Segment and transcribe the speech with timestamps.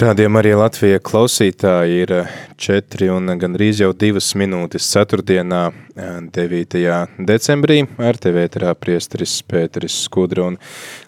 [0.00, 2.10] Rādījumā arī Latvija klausītāji ir
[2.64, 5.24] 4 un gandrīz jau 2 minūtes 4.
[6.32, 6.76] 9.
[7.28, 7.76] decembrī.
[8.00, 10.56] Ar tevi ēterā priesteris Pēteris Skudra un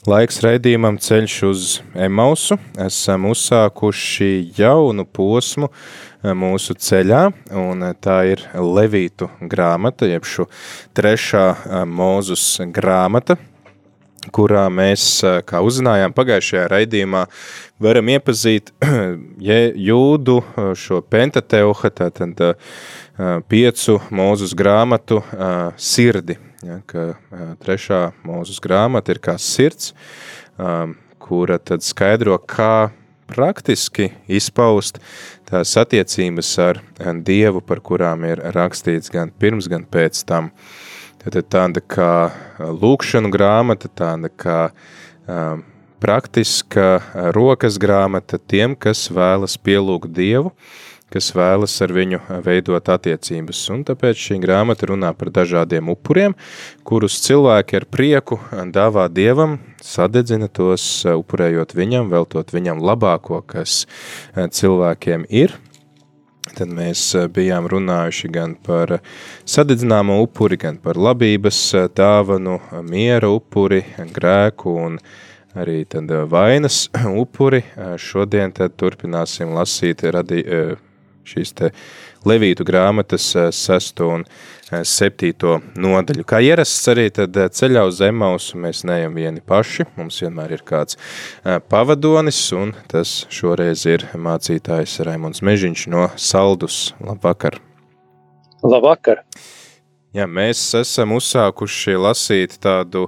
[0.04, 2.58] laiks raidījumam ceļš uz Emausu.
[2.84, 4.28] Esam uzsākuši
[4.58, 5.70] jaunu posmu
[6.42, 7.22] mūsu ceļā,
[7.62, 10.50] un tā ir Levītu grāmata, jeb šo
[10.92, 11.46] trešā
[11.88, 12.44] mūzus
[12.76, 13.40] grāmata,
[14.30, 15.04] kurā mēs,
[15.48, 17.24] kā uzzinājām pagājušajā raidījumā,
[17.82, 18.70] varam iepazīt
[19.88, 20.38] jūdu
[20.78, 22.42] šo pentateuha, tātad
[23.50, 25.20] piecu mūzus grāmatu
[25.76, 27.12] sirdi, ja, ka
[27.64, 29.92] trešā mūzus grāmata ir kā sirds,
[31.22, 32.92] kura tad skaidro, kā
[33.32, 34.98] praktiski izpaust
[35.48, 36.80] tās attiecības ar
[37.24, 40.50] Dievu, par kurām ir rakstīts gan pirms, gan pēc tam.
[41.22, 42.12] Tad tāda kā
[42.58, 44.56] lūkšanu grāmata, tāda kā
[45.30, 45.62] um,
[46.02, 47.02] praktiska
[47.36, 50.50] rokas grāmata tiem, kas vēlas pielūgt Dievu,
[51.14, 53.60] kas vēlas ar viņu veidot attiecības.
[53.70, 56.34] Un tāpēc šī grāmata runā par dažādiem upuriem,
[56.82, 58.40] kurus cilvēki ar prieku
[58.74, 63.84] dāvā Dievam, sadedzina tos, upurējot viņam, veltot viņam labāko, kas
[64.34, 65.54] cilvēkiem ir,
[66.52, 68.98] Tad mēs bijām runājuši gan par
[69.48, 71.60] sadedzināmo upuri, gan par labības
[71.96, 73.82] dāvanu, miera upuri,
[74.12, 74.98] grēku un
[75.56, 76.86] arī tad vainas
[77.24, 77.62] upuri.
[77.96, 80.44] Šodien tad turpināsim lasīt radi,
[81.24, 81.72] šīs te
[82.28, 84.04] Levītu grāmatas 6.
[84.06, 84.22] un
[84.72, 85.58] 7.
[85.76, 86.24] nodaļu.
[86.24, 90.96] Kā ierasts arī tad ceļā uz Emausu mēs neejam vieni paši, mums vienmēr ir kāds
[91.68, 96.94] pavadonis, un tas šoreiz ir mācītājs Raimons Mežiņš no Saldus.
[97.04, 97.60] Labvakar!
[98.64, 99.26] Labvakar!
[100.12, 103.06] Jā, mēs esam uzsākuši lasīt tādu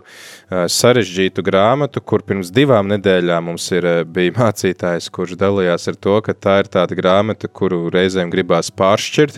[0.49, 6.33] sarežģītu grāmatu, kur pirms divām nedēļām mums ir, bija mācītājs, kurš dalījās ar to, ka
[6.33, 9.37] tā ir tāda grāmata, kuru reizēm gribās pāršķirt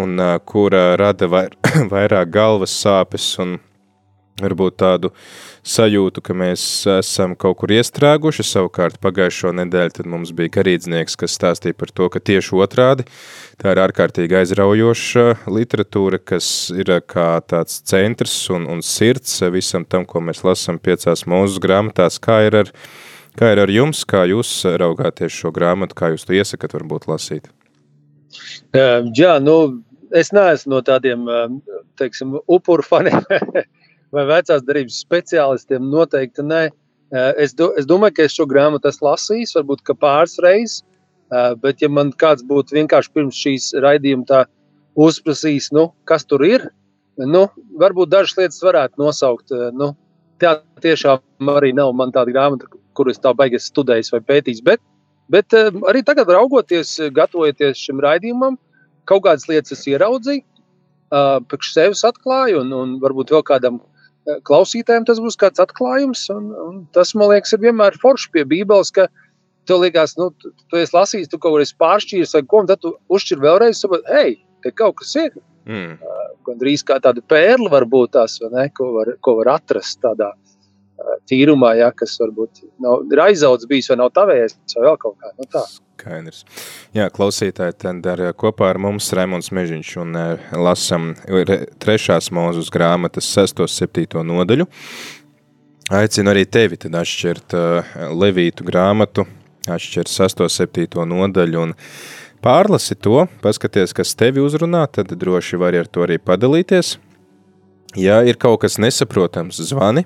[0.00, 0.16] un
[0.48, 1.52] kura rada vair,
[1.92, 3.58] vairāk galvas sāpes un
[4.40, 5.12] varbūt tādu
[5.66, 6.62] sajūtu, ka mēs
[6.98, 8.44] esam kaut kur iestrēguši.
[8.44, 13.06] Savukārt pagājušo nedēļu mums bija garīdznieks, kas stāstīja par to, ka tieši otrādi
[13.60, 20.04] tā ir ārkārtīgi aizraujoša literatūra, kas ir kā tāds centrs un, un sirds visam tam,
[20.08, 22.20] ko mēs lasam piecās mūzes grāmatās.
[22.22, 22.72] Kā ir ar,
[23.38, 24.52] kā ir ar jums, kā jūs
[24.82, 27.48] raugāties šo grāmatu, kā jūs to iesakat varbūt lasīt?
[28.76, 29.56] Jā, nu,
[30.14, 31.24] es neesmu no tādiem,
[32.00, 33.24] teiksim, upuru faniem
[34.14, 36.66] vai vecās darbības speciālistiem noteikti nē.
[37.38, 40.80] Es, do, es domāju, ka es šo grāmatu esmu lasījis, varbūt pāris reizes,
[41.62, 44.44] bet ja man kāds būtu vienkārši pirms šīs raidījuma
[44.96, 46.68] uzprasījis, nu, kas tur ir,
[47.20, 47.46] nu,
[47.80, 49.52] varbūt dažas lietas varētu nosaukt.
[49.76, 49.92] Nu,
[50.40, 54.62] tā tiešām arī nav man tāda grāmata, kuru es tā baigās studējis vai pētījis.
[54.64, 54.80] Bet,
[55.32, 58.56] bet arī tagad, raugoties, gatavojoties šim raidījumam,
[59.08, 60.44] kaut kādas lietas es ieraudzīju,
[61.50, 63.82] priekš sevis atklāju, un, un varbūt vēl kādam
[64.48, 66.26] klausītājiem tas būs kāds atklājums.
[66.34, 68.92] Un, un tas, man liekas, ir vienmēr forši pie Bībeles,
[69.68, 72.70] tev liekas, nu, tu, tu esi lasījis, tu kaut ko esi pāršķīris, vai ko, un
[72.70, 75.36] tad tu uzšķir vēlreiz, saprot, hei, te kaut kas ir.
[75.66, 75.96] Mm.
[75.98, 79.98] Uh, Gan drīz kā tāda pērle var būt tās, ne, ko, var, ko var atrast
[80.04, 85.18] tādā uh, tīrumā, ja, kas varbūt nav aizaudzis bijis vai nav tavējis, vai vēl kaut
[85.18, 85.64] kā nu tā.
[85.96, 86.44] Kainers.
[86.94, 90.18] Jā, klausītāji, tad ar, kopā ar mums Raimons Mežiņš un
[90.60, 91.14] lasam
[91.82, 93.64] trešās mūzus grāmatas 6.
[93.72, 94.20] 7.
[94.28, 94.68] nodaļu.
[95.96, 99.26] Aicinu arī tevi tad atšķirt uh, Levītu grāmatu,
[99.66, 100.44] atšķirt 6.
[100.56, 101.06] 7.
[101.12, 101.76] nodaļu un
[102.44, 106.96] pārlasi to, paskaties, kas tevi uzrunā, tad droši vari ar to arī padalīties.
[107.96, 110.04] Ja ir kaut kas nesaprotams, zvani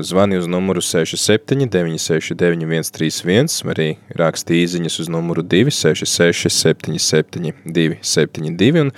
[0.00, 3.86] Zvani uz numuru 67 969 131, arī
[4.20, 8.92] raksti īziņas uz numuru 266 77 272 un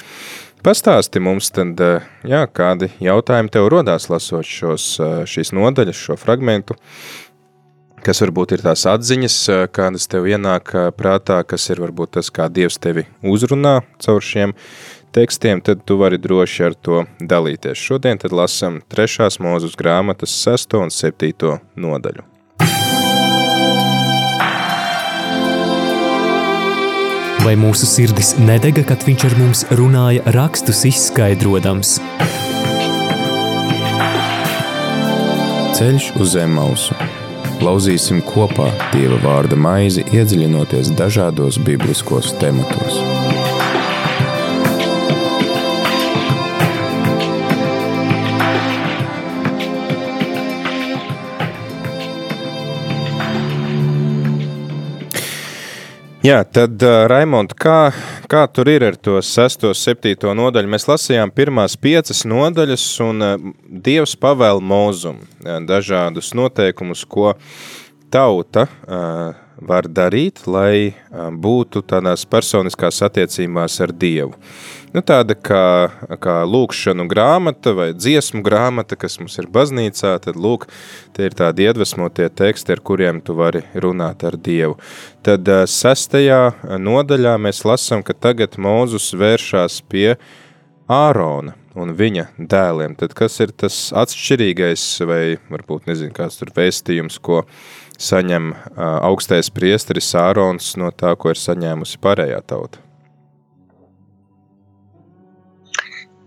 [0.67, 1.79] pastāsti mums tad,
[2.27, 4.89] jā, kādi jautājumi tev rodās lasot šos,
[5.31, 6.75] šīs nodaļas, šo fragmentu,
[8.05, 9.37] kas varbūt ir tās atziņas,
[9.75, 14.53] kādas tev ienāk prātā, kas ir varbūt tas, kā Dievs tevi uzrunā caur šiem
[15.15, 17.81] tekstiem, tad tu vari droši ar to dalīties.
[17.81, 19.31] Šodien tad lasam 3.
[19.41, 20.77] mūzus grāmatas 6.
[20.83, 21.59] un 7.
[21.81, 22.29] nodaļu.
[27.45, 31.99] Vai mūsu sirdis nedega, kad viņš ar mums runāja rakstus izskaidrojams?
[35.75, 36.97] Ceļš uz zem mausu.
[37.63, 42.99] Lauzīsim kopā Dieva vārda maizi, iedziļinoties dažādos bibliskos tematos.
[56.25, 57.91] Jā, tad, Raimond, kā,
[58.33, 59.67] kā tur ir ar to 6.
[59.69, 60.31] un 7.
[60.39, 60.71] nodaļu?
[60.73, 63.21] Mēs lasījām pirmās piecas nodaļas, un
[63.85, 67.35] Dievs pavēl mūzumu uh, dažādus noteikumus, ko
[68.09, 68.65] tauta
[69.61, 74.33] var darīt, lai būtu tādās personiskās attiecībās ar Dievu.
[74.95, 75.91] Nu, tāda kā,
[76.23, 80.69] kā lūkšanu grāmata vai dziesmu grāmata, kas mums ir baznīcā, tad lūk,
[81.17, 84.77] tie ir tādi iedvesmotie teksti, ar kuriem tu vari runāt ar Dievu.
[85.27, 86.39] Tad sestajā
[86.79, 90.13] nodaļā mēs lasām, ka tagad Mūzus vēršās pie
[90.87, 92.95] Ārona un viņa dēliem.
[92.95, 97.43] Tad kas ir tas atšķirīgais vai varbūt nezinu, kāds tur vēstījums, ko
[97.99, 102.84] saņem augstais priesteris Ārons no tā, ko ir saņēmusi pārējā tauta?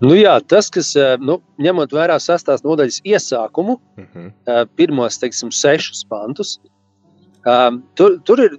[0.03, 0.91] Nu, jā, tas, kas
[1.23, 4.31] nu, ņemot vērā sastāvdaļas nodaļas iesākumu, uh mhm.
[4.45, 4.67] -huh.
[4.77, 6.57] pirmos teiksim, sešus pantus,
[7.95, 8.57] tur, tur, ir,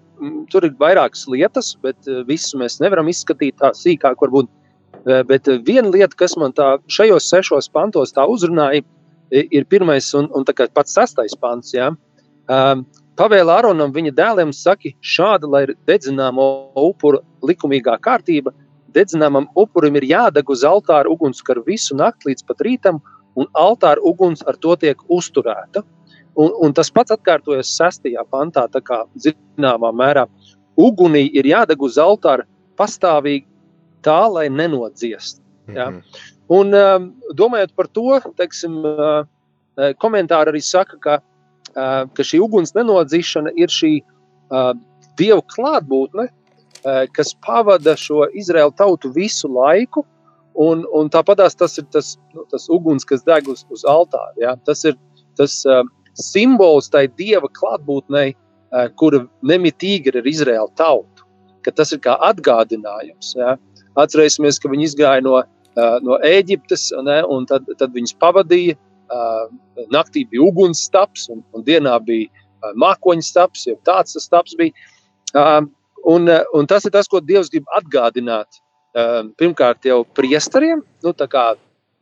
[0.50, 1.96] tur ir vairākas lietas, bet
[2.26, 4.18] visu mēs nevaram izskatīt tā sīkāk.
[4.20, 4.50] Varbūt.
[5.28, 8.82] Bet viena lieta, kas man tā šajos sešos pantos uzrunāja,
[9.30, 11.72] ir pirmais un, un pats sastais pants.
[11.74, 11.92] Ja?
[13.18, 18.52] Pavēlā Aronam viņa dēliem saka, šāda lai ir dedzināmo upuru likumīgā kārtība,
[18.98, 23.00] dedzināmam upurim ir jādeg uz altāra ugunskara visu nakti līdz pat rītam,
[23.38, 25.84] un altāra uguns ar to tiek uzturēta.
[26.38, 30.26] Un, un tas pats atkārtojas sestajā pantā, tā kā zināmā mērā
[30.78, 32.46] ugunī ir jādeg uz altāra
[32.78, 33.46] pastāvīgi
[34.06, 35.42] tā, lai nenodziest.
[35.66, 35.90] Ja?
[35.90, 36.26] Mm -hmm.
[36.48, 39.24] Un um, domājot par to, teiksim, uh,
[40.00, 41.18] komentāri arī saka, ka,
[41.76, 44.72] uh, ka šī uguns nenodzīšana ir šī uh,
[45.20, 46.28] dievu klātbūtne,
[47.16, 50.04] kas pavada šo Izraēlu tautu visu laiku.
[50.58, 54.34] Un, un tāpat tas ir tas, nu, tas uguns, kas deg uz, uz altāra.
[54.42, 54.56] Ja?
[54.66, 54.96] Tas ir
[55.38, 55.84] tas uh,
[56.18, 61.26] simbols tai dieva klātbūtnei, uh, kura nemitīgi ir Izraēla tauta.
[61.76, 63.34] Tas ir kā atgādinājums.
[63.38, 63.54] Ja?
[64.00, 67.20] Atcerēsimies, ka viņi izgāja no, uh, no Ēģiptes, ne?
[67.28, 68.78] un tad, tad viņus pavadīja.
[69.08, 69.46] Uh,
[69.94, 74.74] naktī bija ugunsstaps, un, un dienā bija uh, mākoņu staps, jau tāds tas staps bija.
[75.32, 75.62] Uh,
[76.04, 78.60] Un, eh, un tas ir tas, ko Dievs grib atgādināt.
[78.96, 81.12] Eh, pirmkārt, jau priesteriem, nu,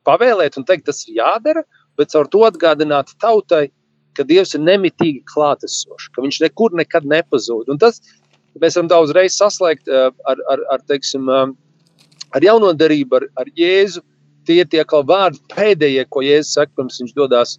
[0.07, 1.65] pavēlēt un teikt, tas ir jādara,
[1.97, 3.71] bet caur to atgādināt tautai,
[4.15, 7.69] ka Dievs ir nemitīgi klātesošs, ka viņš nekur nekad nepazūd.
[7.69, 8.01] Un tas
[8.61, 13.47] mēs varam daudz reizes saslēgt eh, ar, ar, ar, teiksim, ar jauno darību, ar, ar
[13.57, 14.03] Jēzu.
[14.47, 17.59] Tie ir tie vārdi pēdējie, ko Jēzus saka, pirms viņš dodas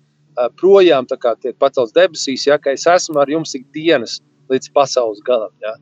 [0.56, 4.72] projām, tā kā tiek pacelts debesīs, ja, ka es esmu ar jums ik dienas līdz
[4.74, 5.52] pasaules galam.
[5.62, 5.76] Ja.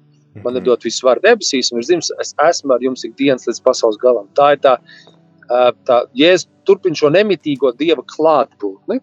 [0.44, 0.68] Man ir mhm.
[0.68, 4.28] dot visu varu debesīs, un zināms, es esmu ar jums ikdienas līdz pasaules galam.
[4.36, 4.76] Tā ir tā,
[5.88, 9.00] tā jēzus turpina šo nemitīgo dieva klātbūtni.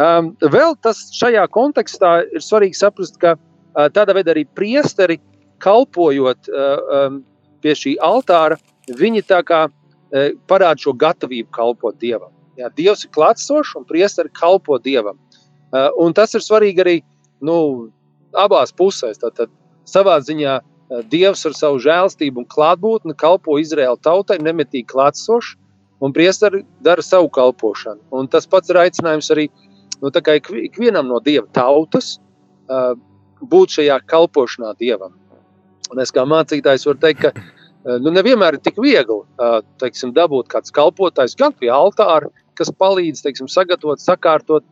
[0.00, 5.18] Um, vēl tas šajā kontekstā ir svarīgi saprast, ka uh, tādā veidā arī priesteri
[5.60, 7.20] kalpojot uh, um,
[7.60, 8.56] pie šī altāra,
[9.00, 12.32] viņi tā kā uh, parāda šo gatavību kalpot dievam.
[12.60, 15.18] Jā, Dievs ir klātsošs un priesteri kalpo dievam.
[15.70, 16.96] Uh, un tas ir svarīgi arī
[17.44, 17.90] nu,
[18.36, 19.20] abās pusēs.
[19.20, 19.50] Tātad
[19.88, 25.56] savā ziņā eh, Dievs ar savu žēlstību un klātbūtni kalpo Izraēla tautai nemitīgi klātsoši,
[26.00, 28.00] un priesteri dara savu kalpošanu.
[28.16, 29.48] Un tas pats ir aicinājums arī
[30.00, 32.94] nu, ikvienam no Dieva tautas uh,
[33.40, 35.12] būt šajā kalpošanā Dievam.
[35.92, 40.14] Un es kā mācītājs varu teikt, ka uh, nu, nevienmēr ir tik viegli uh, teiksim,
[40.16, 44.64] dabūt kāds kalpotājs gan pie altāra, kas palīdz teiksim, sagatavot, sakārtot.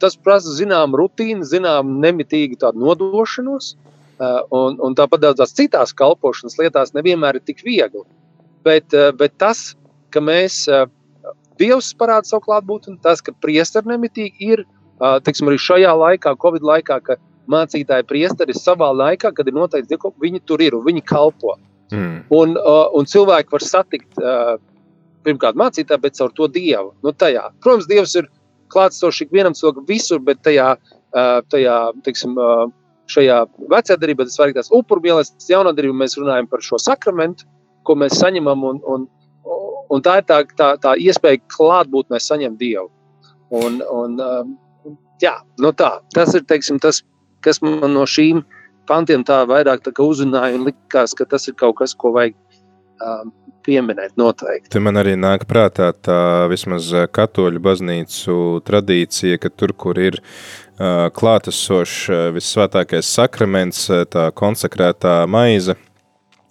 [0.00, 3.85] Tas prasa zināmu rutīnu, zināmu nemitīgu nodošanos, Eh,
[4.18, 8.04] un, un tāpat daudzās citās kalpošanas lietās nevienmēr ir tik viegli.
[8.66, 9.74] Bet, eh, bet tas,
[10.10, 10.86] ka mēs eh,
[11.56, 14.60] Dievs parāda savu klātbūtni, tas, ka priesteri nemitīgi ir,
[15.24, 17.16] teiksim, arī šajā laikā, Covid laikā, ka
[17.48, 21.54] mācītāji priesteri savā laikā, kad ir noteikti, ka viņi tur ir un viņi kalpo.
[21.94, 22.18] Mm.
[22.36, 24.20] Un, un cilvēki var satikt
[25.24, 26.92] pirmkārt mācītāju, bet caur to Dievu.
[27.00, 27.46] Nu, tajā.
[27.64, 28.28] Protams, Dievs ir
[28.74, 30.74] klātsošs ikvienam cilvēkam visur, bet tajā,
[31.48, 32.36] tajā teiksim,
[33.10, 33.38] šajā
[33.70, 37.46] vecajā darbā, tas svarīgākais upuru mīlestības jaunā darbā, mēs runājam par šo sakramentu,
[37.86, 38.64] ko mēs saņemam.
[38.70, 39.06] Un, un,
[39.92, 42.90] un tā ir tā, tā, tā iespēja klātbūtnē saņemt Dievu.
[43.54, 44.54] Un, un, um,
[45.22, 47.04] jā, nu tā, tas ir teiksim, tas,
[47.46, 48.42] kas man no šīm
[48.90, 52.34] pantiem tā vairāk tā uzrunāja un likās, ka tas ir kaut kas, ko vajag
[53.02, 53.32] um,
[53.66, 54.70] pieminēt noteikti.
[54.72, 58.36] Te man arī nāk prātā tā vismaz katoļu baznīcu
[58.66, 60.20] tradīcija, ka tur, kur ir
[60.76, 65.76] klātesošs vissvētākais sakraments, tā konsekrētā maize,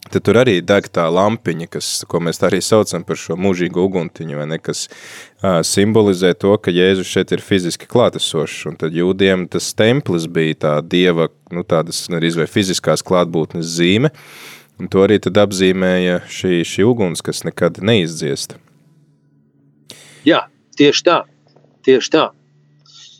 [0.05, 4.38] Tad tur arī deg tā lampiņa, kas, ko mēs arī saucam par šo mūžīgu uguntiņu,
[4.38, 9.48] vai ne, kas uh, simbolizē to, ka Jēzus šeit ir fiziski klātesošs, un tad jūdiem
[9.50, 14.13] tas templis bija tā dieva, nu tādas arī vai fiziskās klātbūtnes zīme,
[14.77, 18.60] un to arī tad apzīmēja šī, šī uguns, kas nekad neizdziest.
[20.25, 20.46] Jā,
[20.77, 21.22] tieši tā,
[21.86, 22.27] tieši tā.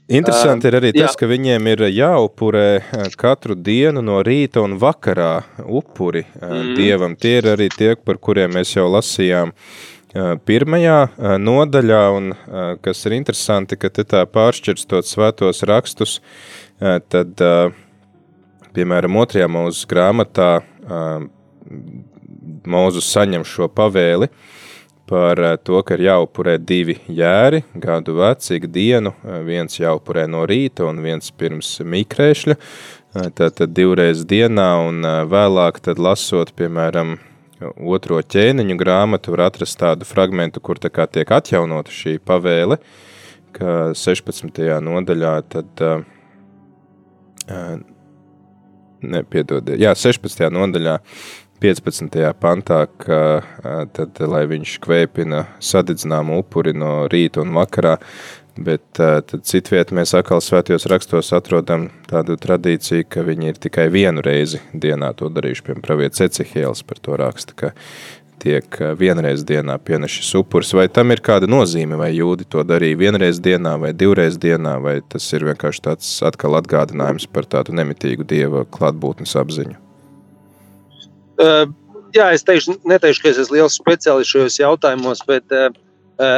[0.06, 6.22] Interesanti ir arī tas, ka viņiem ir jāupurē katru dienu no rīta un vakarā upuri
[6.30, 6.76] mm.
[6.78, 7.16] dievam.
[7.18, 9.56] Tie ir arī tie, par kuriem mēs jau lasījām
[10.46, 11.00] pirmajā
[11.42, 12.30] nodaļā, un
[12.86, 16.20] kas ir interesanti, ka te tā pāršķirstot svētos rakstus,
[16.80, 17.42] tad,
[18.78, 20.52] piemēram, otrajā mūzes grāmatā
[22.66, 24.30] Mūzus saņem šo pavēli,
[25.06, 30.46] par eh, to, ka ir jāupurē divi jēri gadu veci dienu, eh, viens jāupurē no
[30.50, 37.18] rīta un viens pirms mikrēšļa, eh, tātad divreiz dienā un vēlāk tad lasot, piemēram,
[37.80, 42.78] otro ķēniņu grāmatu var atrast tādu fragmentu, kur tā kā tiek atjaunota šī pavēle,
[43.56, 44.82] ka 16.
[44.84, 45.86] nodaļā tad,
[49.06, 50.50] nepiedodiet, jā, 16.
[50.52, 50.98] nodaļā
[51.62, 52.16] 15.
[52.40, 53.20] pantā, ka
[53.96, 57.96] tad, lai viņš kvēpina sadedzināmu upuri no rīta un vakarā,
[58.56, 59.00] bet
[59.48, 65.14] citviet mēs atkal svētajos rakstos atrodam tādu tradīciju, ka viņi ir tikai vienu reizi dienā
[65.18, 67.74] to darījuši, piemēram, pravietis Ecehiels par to raksta, ka
[68.44, 73.40] tiek vienreiz dienā pienešis upuris, vai tam ir kāda nozīme, vai jūdi to darīja vienreiz
[73.44, 78.68] dienā vai divreiz dienā, vai tas ir vienkārši tāds atkal atgādinājums par tādu nemitīgu Dieva
[78.70, 79.85] klātbūtnes apziņu?
[82.16, 85.52] Jā, es teikšu, neteikšu, ka es esmu liels speciālists šajos jautājumos, bet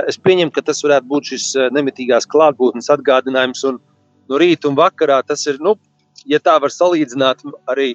[0.10, 3.62] es pieņemu, ka tas varētu būt šis nemitīgās klātbūtnes atgādinājums.
[3.70, 3.77] Un
[4.32, 5.75] no rīta un vakarā tas ir, nu,
[6.25, 7.94] ja tā var salīdzināt, arī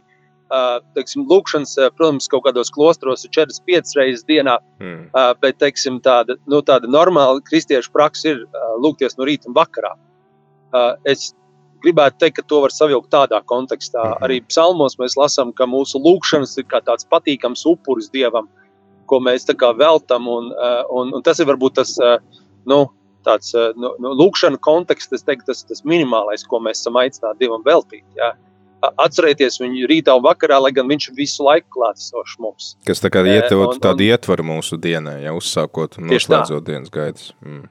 [0.96, 5.06] teiksim, lūkšanas, protams, kaut kādos klostros ir 4-5 reizes dienā, mm.
[5.40, 8.42] bet teiksim, tāda, nu, tāda normāla kristiešu praksa ir
[8.84, 9.94] lūgties no rīta un vakarā.
[11.08, 11.32] Es
[11.82, 14.02] gribētu teikt, ka to var savilkt tādā kontekstā.
[14.02, 14.24] Mhm.
[14.26, 18.48] Arī psalmos mēs lasām, ka mūsu lūkšanas ir kā tāds patīkams upuris dievam,
[19.06, 19.46] ko mēs
[19.78, 20.28] veltam.
[20.28, 22.18] Un, eh, un, un tas ir varbūt tas eh,
[22.66, 22.86] nu,
[23.24, 27.62] tāds eh, nu, nu, lūkšana konteksts, teiktu, tas, tas minimālais, ko mēs esam aicināti dievam
[27.64, 28.04] veltīt.
[28.16, 28.34] Jā.
[28.98, 32.72] Atcerieties viņu rītā un vakarā, lai gan viņš visu laiku klātesošs mums.
[32.86, 37.30] Kas tā kā ietver tādu ietvaru mūsu dienai, ja uzsākot un noslēdzot dienas gaitas.
[37.46, 37.68] Mm.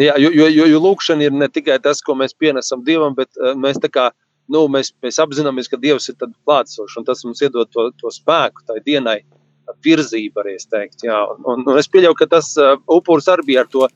[0.00, 3.28] Jā, jo, jo, jo, jo lūkšana ir ne tikai tas, ko mēs pienesam Dievam, bet
[3.36, 4.08] uh, mēs, kā,
[4.52, 8.64] nu, mēs, mēs apzināmies, ka Dievs ir klātsošs un tas mums iedod to, to spēku
[8.68, 9.20] tai dienai,
[9.84, 11.06] virzību arī es teiktu.
[11.10, 11.18] Jā.
[11.34, 13.86] Un, un, un es pieļauju, ka tas uh, upuris arī bija ar to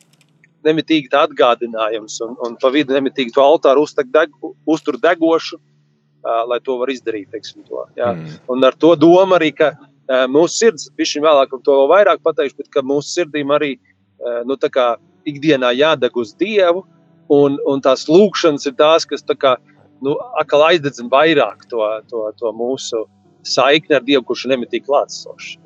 [0.66, 4.36] nemitīgi atgādinājums un, un pa vidu nemitīgi to altāru deg,
[4.66, 7.30] uztur degošu, uh, lai to var izdarīt.
[7.32, 8.12] Teiksim, to, jā.
[8.12, 8.40] mm.
[8.52, 12.60] Un ar to domu arī, ka uh, mūsu sirds, viņš vēlāk to vēl vairāk pateikšu,
[12.60, 13.76] bet ka mūsu sirdīm arī,
[14.20, 14.94] uh, nu tā kā
[15.26, 16.84] ikdienā jādeg uz Dievu,
[17.32, 19.56] un, un tās lūkšanas ir tās, kas tā kā,
[20.04, 23.04] nu, atkal aizdedzina vairāk to, to, to mūsu
[23.46, 25.58] saikni ar Dievu, kurš nemitīgi klātsošs.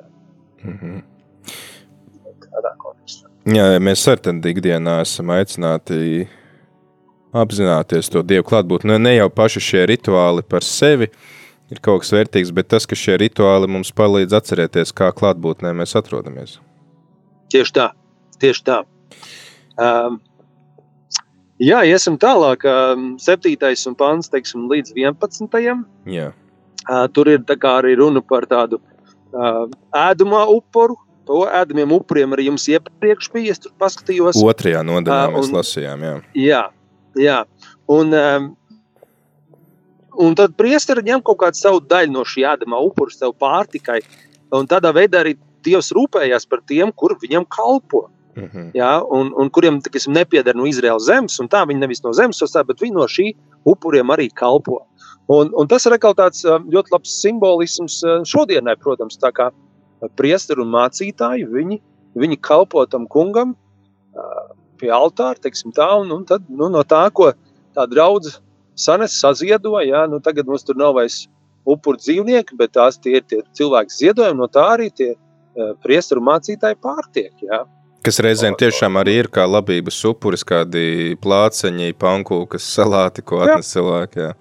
[0.63, 1.01] Mm -hmm.
[3.49, 6.27] Jā, mēs arī tādā ikdienā esam aicināti
[7.33, 8.91] apzināties to Dievu klātbūtni.
[8.91, 11.07] Ne, ne jau paši šie rituāli par sevi
[11.71, 15.95] ir kaut kas vērtīgs, bet tas, ka šie rituāli mums palīdz atcerēties, kā klātbūtnē mēs
[15.95, 16.59] atrodamies.
[17.51, 17.87] Tieši tā,
[18.43, 18.81] tieši tā.
[19.81, 20.19] Um,
[21.61, 22.65] jā, iesim tālāk.
[22.67, 25.83] Um, septītais un pants, teiksim, līdz 11.
[26.11, 26.29] Jā.
[26.89, 28.81] Uh, tur ir arī runa par tādu
[29.33, 30.97] uh, ēdamā upuru.
[31.29, 33.53] To ēdamiem upuriem arī jums iepriekš bija.
[33.53, 34.41] Es tur paskatījos.
[34.41, 36.07] Otrajā nodaļā uh, mēs lasījām.
[36.07, 36.63] Jā, jā.
[37.21, 37.37] jā.
[37.91, 38.49] Un, um,
[40.25, 44.01] un tad priesteri ņem kaut kādu savu daļu no šī ēdamā upura, sev pārtikai.
[44.51, 48.07] Un tādā veidā arī Dievs rūpējās par tiem, kur viņam kalpo.
[48.35, 48.71] Mm -hmm.
[48.73, 52.39] ja, un, un kuriem tiksim, nepieder no Izraēlas zemes, un tā viņi nevis no zemes
[52.39, 53.35] sastāv, bet viņi no šī
[53.65, 54.85] upuriem arī kalpo.
[55.27, 59.51] Un, un tas ir tāds ļoti labs simbolisms šodienai, protams, tā kā
[60.15, 61.81] priesteri un mācītāji, viņi,
[62.15, 63.55] viņi kalpo tam kungam
[64.77, 67.33] pie altāra, teiksim tā, un, un tad nu, no tā, ko
[67.75, 68.39] tā draudz
[68.75, 71.27] sanes saziedo, ja, nu tagad mums tur nav vairs
[71.65, 75.15] upuru dzīvnieki, bet tās tie ir tie cilvēki ziedojumi, no tā arī tie
[75.83, 77.65] priesteru mācītāji pārtiek, ja.
[78.01, 84.23] Kas reizēm tiešām arī ir kā labības upuris, kādi plāceņi, pankūkas, salāti, ko atnes cilvēki.
[84.23, 84.31] Jā.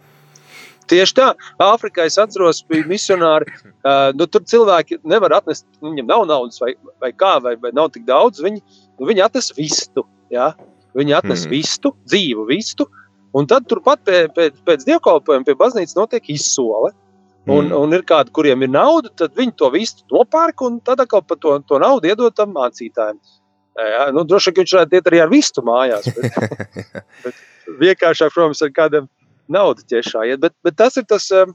[0.91, 1.27] Tieši tā,
[1.63, 3.53] Āfrikā es atceros, bija misionāri.
[3.85, 7.93] Uh, nu, tur cilvēki nevar atnest, viņiem nav naudas vai, vai kā, vai, vai nav
[7.95, 8.41] tik daudz.
[8.43, 8.63] Viņi,
[8.99, 10.07] nu, viņi atnes vistu.
[10.33, 10.55] Ja?
[10.97, 11.53] Viņi atnes mm.
[11.53, 12.89] vistu, dzīvu vistu.
[13.37, 16.91] Un tad turpat pie, pēc, pēc dievkalpojuma pie baznīcas notiek izsole.
[17.47, 17.77] Un, mm.
[17.77, 21.39] un ir kādi, kuriem ir nauda, tad viņi to visu nopērk un tad atkal par
[21.41, 23.21] to, to naudu iedod tam mācītājiem.
[23.79, 26.09] Ja, nu, droši vien viņš varētu iet arī ar vistu mājās.
[26.17, 26.75] Bet,
[27.25, 29.09] bet vienkāršāk, protams, ar kādam
[29.51, 30.43] naudu ķešā iet.
[30.43, 31.55] Bet, bet tas ir tas um,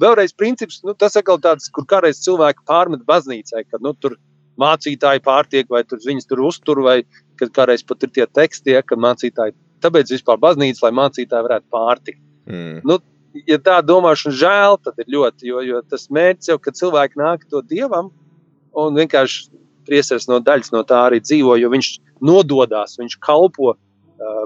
[0.00, 4.18] vēlreiz princips, nu, tas ir tāds, kur kādreiz cilvēki pārmet baznīcai, kad nu, tur
[4.60, 7.00] mācītāji pārtiek vai tur viņas tur uztur, vai
[7.40, 11.70] kad kādreiz pat ir tie teksti, ja, kad mācītāji, tāpēc vispār baznīca, lai mācītāji varētu
[11.74, 12.22] pārtikt.
[12.46, 12.84] Mm.
[12.86, 13.00] Nu,
[13.48, 17.48] ja tā domāšana žēl, tad ir ļoti, jo, jo tas mērķis jau, kad cilvēki nāk
[17.50, 18.12] to dievam
[18.78, 19.50] un vienkārši
[19.86, 21.90] priesteris no daļas no tā arī dzīvo, jo viņš
[22.24, 23.74] nododās, viņš kalpo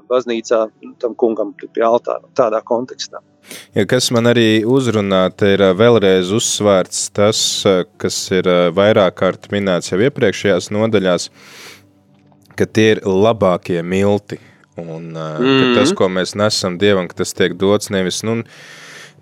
[0.08, 0.60] baznīcā
[1.02, 3.20] tam kungam pie altāra tādā kontekstā.
[3.76, 7.40] Ja, kas man arī uzrunā, te ir vēlreiz uzsvērts tas,
[8.00, 11.30] kas ir vairāk kārt minēts jau iepriekšējās nodaļās,
[12.58, 14.40] ka tie ir labākie milti.
[14.78, 15.74] Un mm -hmm.
[15.74, 18.44] tas, ko mēs nesam Dievam, ka tas tiek dots nevis nu,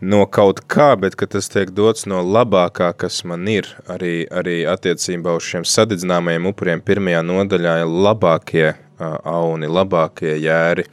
[0.01, 3.69] no kaut kā, bet ka tas tiek dots no labākā, kas man ir.
[3.89, 10.87] Arī, arī attiecībā uz šiem sadedzināmajiem upuriem pirmajā nodaļā ir labākie uh, auni, labākie jēri,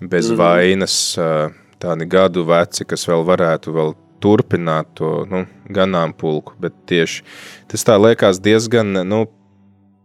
[0.00, 0.38] bez mm -hmm.
[0.38, 7.22] vainas, uh, tādi gadu veci, kas vēl varētu vēl turpināt to nu, ganāmpulku, bet tieši
[7.68, 9.26] tas tā liekas diezgan, nu,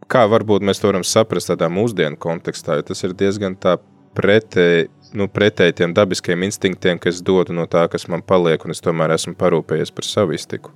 [0.07, 3.77] kā varbūt mēs to varam saprast tādā mūsdienu kontekstā, jo tas ir diezgan tā
[4.15, 8.83] pretēji, nu, pretēji tiem dabiskiem instinktiem, kas dodu no tā, kas man paliek, un es
[8.83, 10.74] tomēr esmu parūpējies par savu iztiku.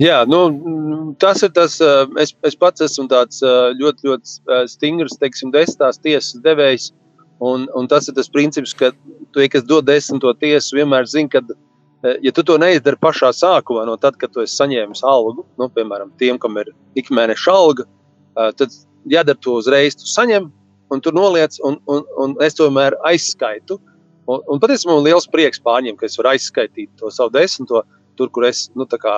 [0.00, 0.40] Jā, nu,
[1.20, 1.76] tas ir tas,
[2.20, 3.42] es, es pats esmu tāds
[3.78, 6.90] ļoti, ļoti stingrs, teiksim, desmitās tiesas devējs,
[7.44, 8.90] un, un tas ir tas princips, ka
[9.32, 11.42] tu, kas dod desmito tiesu, vienmēr zini, ka,
[12.24, 16.14] ja tu to neizdari pašā sākumā, no tad, kad tu esi saņēmis algu, nu, piemēram,
[16.20, 17.86] tiem, kam ir ikmēneša alga,
[18.58, 18.74] tad
[19.08, 19.96] jādara to uzreiz.
[19.98, 20.48] Tu saņem,
[20.92, 23.80] un tu noliec, un, un, un es tomēr aizskaitu.
[24.30, 27.82] Un, un patiesībā man ir liels prieks pārņemt, ka es varu aizskaitīt to savu desmito,
[28.20, 29.16] tur, kur es nu, kā,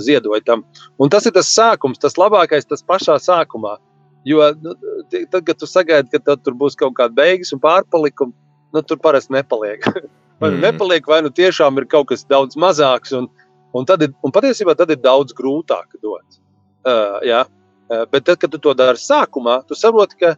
[0.00, 0.64] ziedoju tam.
[0.98, 3.76] Un tas ir tas sākums, tas labākais, tas pašā sākumā.
[4.24, 4.74] Jo nu,
[5.10, 8.32] tad, kad tu sagaidi, ka tur būs kaut kāda beigas un pārpalikuma,
[8.72, 9.82] nu, tur parasti nepaliek.
[10.40, 10.62] vai nu mm.
[10.62, 13.14] nepaliek, vai nu tiešām ir kaut kas daudz mazāks.
[13.18, 13.28] Un,
[13.74, 16.38] un, ir, un patiesībā tad ir daudz grūtāk dot.
[16.82, 17.44] Uh, jā.
[17.90, 20.34] uh, bet tad, kad tu to dari sākumā, tu saproti, ka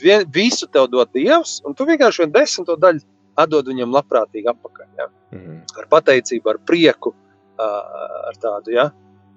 [0.00, 3.04] vien, visu tev dod Dievs, un tu vienkārši vienu desmito daļu
[3.40, 4.86] atdod viņam labprātīgi atpakaļ.
[4.98, 5.08] Jā.
[5.34, 5.60] Mm.
[5.80, 7.14] Ar pateicību, ar prieku,
[7.58, 8.74] ar tādu.
[8.74, 8.88] Jā.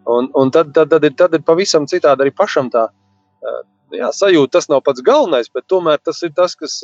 [0.07, 2.87] Un, un tad, tad, tad, ir, tad ir pavisam citādi arī pašam tā
[3.95, 4.57] jā, sajūta.
[4.57, 6.79] Tas nav pats galvenais, bet tomēr tas ir tas, kas.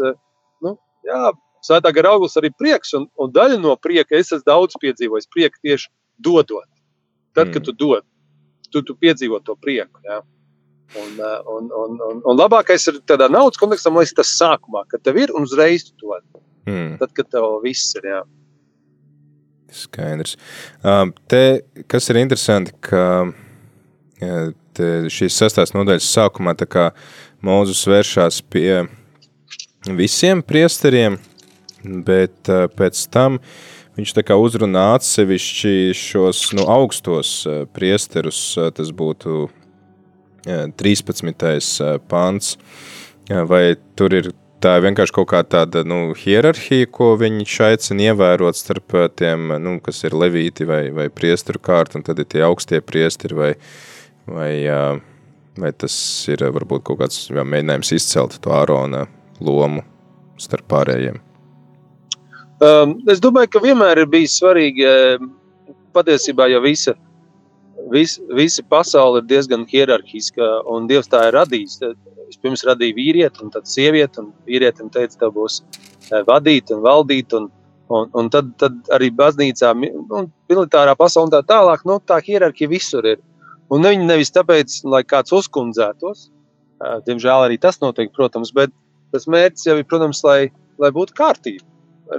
[0.64, 0.76] Nu,
[1.08, 1.32] jā,
[1.66, 5.30] svētā gara auglis arī prieks, un, un daļa no prieka es esmu daudz piedzīvojis.
[5.32, 5.90] Prieku tieši
[6.24, 6.68] dodot.
[7.34, 7.54] Tad, mm.
[7.56, 8.06] kad tu dod,
[8.70, 10.04] tu, tu piedzīvo to prieku.
[10.06, 10.22] Jā.
[10.94, 11.18] Un,
[11.50, 15.34] un, un, un, un labākais ir tādā naudas kontekstā, lai tas sākumā, kad tev ir
[15.34, 16.22] un uzreiz tu dod.
[16.70, 17.00] Mm.
[17.00, 18.06] Tad, kad tev viss ir.
[18.12, 18.20] Jā.
[19.74, 20.38] Skaidrs.
[20.86, 23.34] Um, te, kas ir interesanti, ka
[25.12, 26.54] šīs sastāvs nodaļas sākumā
[27.44, 28.86] Mūzus vēršas pie
[29.98, 31.18] visiem priesteriem,
[31.84, 33.42] bet uh, pēc tam
[33.98, 39.50] viņš uzrunā atsevišķi šos nu, augstos uh, priesterus, uh, tas būtu
[40.46, 42.00] 13.
[42.12, 42.56] pāns,
[43.50, 44.32] vai tur ir
[44.64, 50.04] tā vienkārši kaut kā tāda nu, hierarhija, ko viņš aicina ievērot starp tiem, nu, kas
[50.08, 53.52] ir levīti vai, vai priesteru kārta, un tad ir tie augstie priesteri, vai,
[54.30, 54.54] vai,
[55.60, 55.96] vai tas
[56.32, 59.06] ir varbūt kaut kāds jā, mēģinājums izcelt to Ārona
[59.44, 59.84] lomu
[60.40, 61.20] starp pārējiem?
[62.64, 64.88] Um, es domāju, ka vienmēr ir bijis svarīgi,
[65.94, 66.96] patiesībā jau visa,
[67.92, 71.80] vis, visa pasaule ir diezgan hierarhiska, un Dievs tā ir radījis.
[72.30, 77.36] Vispirms radīja vīrieti, un tad sievieti, un vīrietim teica, ka būs uh, vadīt un valdīt,
[77.38, 77.50] un,
[77.94, 82.72] un, un tad, tad arī baznīcā, un militārā pasaulē un tā tālāk, nu, tā hierarhija
[82.72, 83.22] visur ir.
[83.74, 88.74] Un viņi nevis tāpēc, lai kāds uzkundzētos, uh, diemžēl arī tas notiek, protams, bet
[89.14, 90.40] tas mērķis jau ir, protams, lai,
[90.82, 91.68] lai būtu kārtība.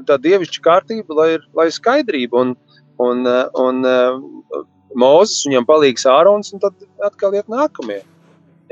[0.09, 2.41] Tā dievišķa kārtība, lai ir, lai ir skaidrība.
[2.41, 2.55] Un,
[3.03, 3.27] un,
[3.61, 4.65] un, un
[4.95, 8.03] Mozus viņam palīgs Ārons, un tad atkal iet nākamie.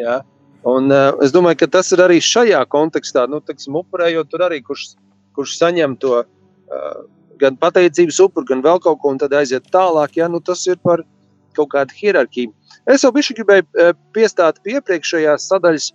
[0.01, 0.21] Ja?
[0.69, 0.93] Un,
[1.25, 4.93] es domāju, ka tas ir arī šajā kontekstā, nu, teiksim, upurējot tur arī, kurš,
[5.35, 7.01] kurš saņem to uh,
[7.43, 10.21] gan pateicības upuru, gan vēl kaut ko, un tad aiziet tālāk.
[10.21, 10.31] Ja?
[10.31, 11.03] Nu, tas ir par,
[11.57, 12.53] kaut kāda hierarhija.
[12.89, 15.91] Es jau bišķi gribēju uh, piestāt pie iepriekšējās sadaļas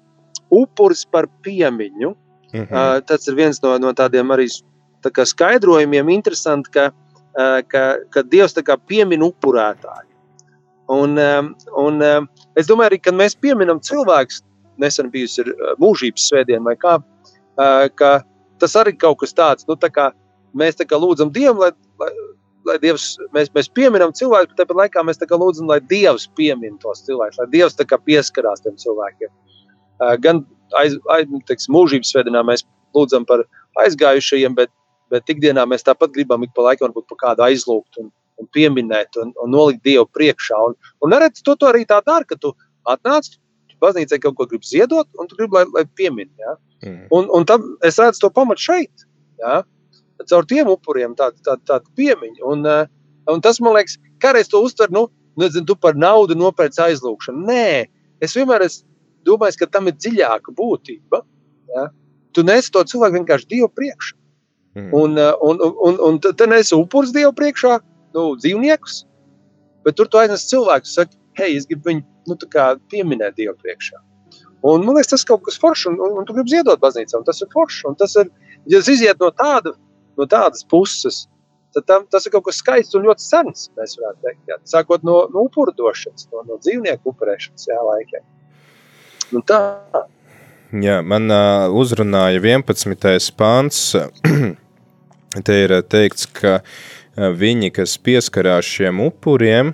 [0.54, 2.14] upuris par piemiņu.
[2.54, 2.72] Mm -hmm.
[2.72, 4.48] uh, tas ir viens no, no tādiem arī
[5.04, 8.56] tā kā skaidrojumiem, interesanti, ka, uh, ka, ka Dievs
[8.88, 10.07] piemin upurētāju.
[10.94, 14.40] Un, um, un um, es domāju, arī, kad mēs pieminam cilvēkus,
[14.80, 15.44] nesen bijusi
[15.82, 18.12] mūžības svētdiena vai kā, uh, ka
[18.62, 20.12] tas arī kaut kas tāds, nu, tā kā
[20.58, 22.12] mēs tā kā lūdzam Dievu, lai, lai,
[22.70, 27.04] lai Dievs, mēs, mēs pieminam cilvēku, bet tāpat laikā mēs lūdzam, lai Dievs piemin tos
[27.08, 27.76] cilvēkus, lai Dievs
[28.08, 29.34] pieskarās tiem cilvēkiem.
[29.98, 30.46] Uh, gan
[30.80, 32.64] aiz, aiz, teiks, mūžības svētdienā mēs
[32.96, 33.44] lūdzam par
[33.84, 34.72] aizgājušajiem, bet,
[35.12, 39.34] bet ikdienā mēs tāpat gribam ik pa laikam par kādu aizlūgt un, un pieminēt un,
[39.44, 40.60] un nolikt Dievu priekšā.
[40.70, 42.54] Un, un neredz, tu to arī tā dari, ka tu
[42.88, 43.36] atnāc,
[43.82, 46.30] baznīcai kaut ko grib ziedot, un tu gribi, lai, lai piemin.
[46.42, 46.56] Ja?
[46.86, 47.08] Mm.
[47.14, 49.08] Un, un tam es redzu to pamatu šeit.
[49.42, 49.62] Ja?
[50.30, 52.42] Caur tiem upuriem tādu tā, tā, tā piemiņu.
[52.50, 52.90] Un, uh,
[53.32, 57.46] un tas, man liekas, kādreiz to uztver, nu, nezinu, tu par naudu nopērci aizlūgšanu.
[57.50, 57.68] Nē,
[58.26, 58.88] es vienmēr esmu
[59.28, 61.22] domājis, ka tam ir dziļāka būtība.
[61.76, 61.90] Ja?
[62.34, 64.16] Tu nes to cilvēku vienkārši Dievu priekšā.
[64.78, 64.90] Mm.
[64.94, 67.80] Un, uh, un, un, un, un tad nes upuris Dievu priekšā,
[68.16, 69.02] nu, dzīvniekus,
[69.88, 72.38] bet tur tu aiznes cilvēku, saka, hei, es gribu viņu nu,
[72.92, 74.00] pieminēt Dievu priekšā.
[74.66, 77.20] Un, man liekas, tas ir kaut kas foršs, un, un, un tu gribi ziedot baznīcā,
[77.20, 77.84] un tas ir foršs.
[77.88, 78.30] Un tas ir,
[78.66, 79.76] ja tas iziet no, tāda,
[80.18, 81.26] no tādas puses,
[81.76, 84.42] tad tam, tas ir kaut kas skaists un ļoti sens, mēs varētu teikt.
[84.50, 84.60] Jā.
[84.74, 88.26] Sākot no, no upuru došanas, no, no dzīvnieku upurēšanas, jā, laikiem.
[89.36, 89.62] Nu, tā.
[90.74, 93.32] Jā, man uh, uzrunāja 11.
[93.38, 93.84] pāns.
[95.48, 96.62] Te ir teikts, ka
[97.18, 99.74] viņi, kas pieskarās šiem upuriem,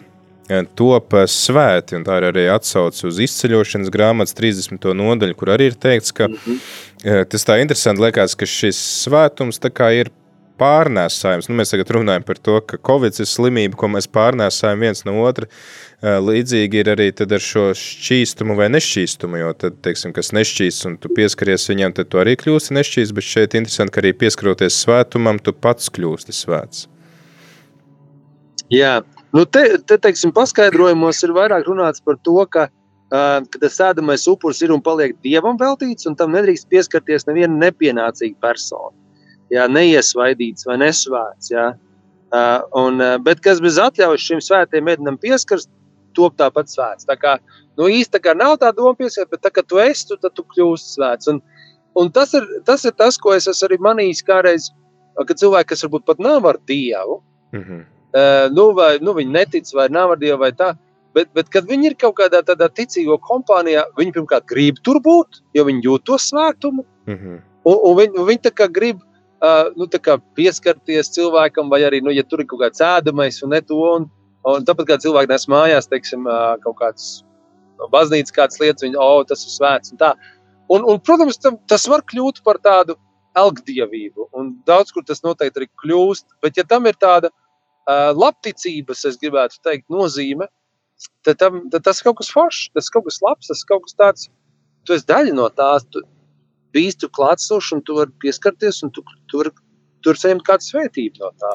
[0.76, 4.90] top svēti, un tā ir arī atsauce uz izceļošanas grāmatas 30.
[5.00, 7.30] nodaļu, kur arī ir teikts, ka mm -hmm.
[7.32, 10.12] tas tā interesanti liekas, ka šis svētums tā kā ir
[10.60, 11.50] pārnēsājums.
[11.50, 15.18] Nu, mēs tagad runājam par to, ka Covid ir slimība, ko mēs pārnēsājam viens no
[15.24, 15.48] otra.
[16.04, 21.10] Līdzīgi ir arī ar šo šķīstumu vai nešķīstumu, jo tad, teiksim, kas nešķīsts un tu
[21.10, 25.54] pieskaries viņam, tad tu arī kļūsi nešķīsts, bet šeit interesanti, ka arī pieskaroties svētumam, tu
[25.54, 26.93] pats kļūsti svēts.
[28.74, 28.94] Jā,
[29.36, 32.68] nu te, te teiksim, paskaidrojumos ir vairāk runāts par to, ka,
[33.14, 37.68] uh, ka tas ēdamais upuris ir un paliek dievam veltīts, un tam nedrīkst pieskarties neviena
[37.68, 38.96] nepienācīga persona.
[39.54, 41.52] Jā, neiesvaidīts vai nesvēts.
[41.54, 41.68] Jā.
[42.34, 45.70] Uh, un, uh, bet kas bez atļaujas šim svētiem mēģinam pieskarties,
[46.18, 47.06] top tāpat svēts.
[47.10, 47.38] Tā kā,
[47.78, 50.34] nu, īsti tā kā nav tā doma pieskarties, bet tā, kad tu esi, tu, tad
[50.38, 51.30] tu kļūsi svēts.
[51.30, 51.42] Un,
[52.00, 54.70] un tas, ir, tas ir tas, ko es arī manījis kādreiz,
[55.18, 57.22] kad cilvēki, kas varbūt pat nav ar Dievu,
[57.54, 57.84] mm -hmm.
[58.18, 60.74] Uh, nu, vai nu, viņi netic, vai nav ar Dievu, vai tā.
[61.14, 65.44] Bet, bet, kad viņi ir kaut kādā tādā ticīgo kompānijā, viņi pirmkārt grib tur būt,
[65.54, 66.86] jo viņi jūt to svētumu.
[67.06, 67.42] Mm -hmm.
[67.70, 72.10] un, un viņi, viņi tā kā grib uh, nu, kā pieskarties cilvēkam, vai arī, nu,
[72.10, 73.78] ja tur ir kaut kāds ēdamais un ne to.
[73.96, 74.10] Un,
[74.44, 76.28] Un tāpat kā cilvēki nes mājās, teiksim,
[76.66, 77.24] kaut kāds
[77.80, 80.14] no baznīcas, kādas lietas, viņi, oh, tas ir svēts un tā.
[80.72, 82.98] Un, un protams, tam, tas var kļūt par tādu
[83.40, 87.43] elgdievību, un daudz kur tas noteikti arī kļūst, bet ja tam ir tāda uh,
[87.90, 90.48] labticības, es gribētu teikt, nozīme,
[91.26, 93.70] tad, tam, tad tas ir kaut kas foršs, tas ir kaut kas labs, tas ir
[93.70, 94.30] kaut kas tāds,
[94.88, 96.04] tu esi daļa no tās, tu
[96.74, 99.54] biji tur klātsošs, un tu vari pieskarties, un tu, tu vari
[100.04, 101.54] tur saņemt kādu svētību no tā.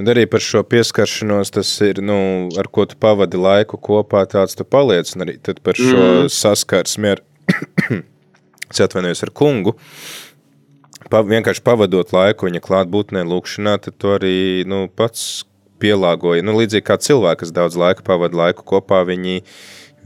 [0.00, 2.16] Un arī par šo pieskaršanos, tas ir, nu,
[2.58, 6.32] ar ko tu pavadi laiku kopā, tāds tu paliec, un arī par šo mm.
[6.34, 7.22] saskarsmi ar,
[8.86, 9.76] atvainojos ar kungu,
[11.10, 15.44] pa, vienkārši pavadot laiku viņa klātbūtnē lūkšanā, tad tu arī, nu, pats
[15.82, 19.40] pielāgoji, nu, līdzīgi kā cilvēki, kas daudz laika pavada laiku kopā, viņi,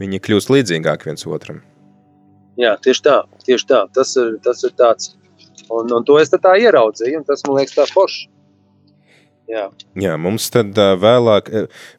[0.01, 1.61] viņi kļūst līdzīgāk viens otram.
[2.59, 3.85] Jā, tieši tā, tieši tā.
[3.95, 5.13] Tas ir, tas ir tāds,
[5.69, 8.27] un, un to es tā ieraudzīju, un tas man liekas tā forši.
[9.49, 9.63] Jā.
[9.97, 11.47] Jā, mums tad uh, vēlāk,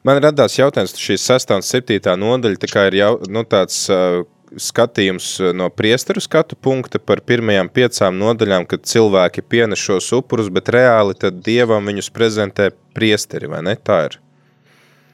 [0.07, 1.57] man radās jautājums, šīs 6.
[1.57, 2.13] un 7.
[2.21, 4.21] nodaļa, tā kā ir jau, nu, tāds uh,
[4.59, 10.71] skatījums no priesteru skatu punkta par pirmajām piecām nodaļām, kad cilvēki pienes šos upurus, bet
[10.73, 13.77] reāli tad dievam viņus prezentē priesteri, vai ne?
[13.77, 14.19] Tā ir.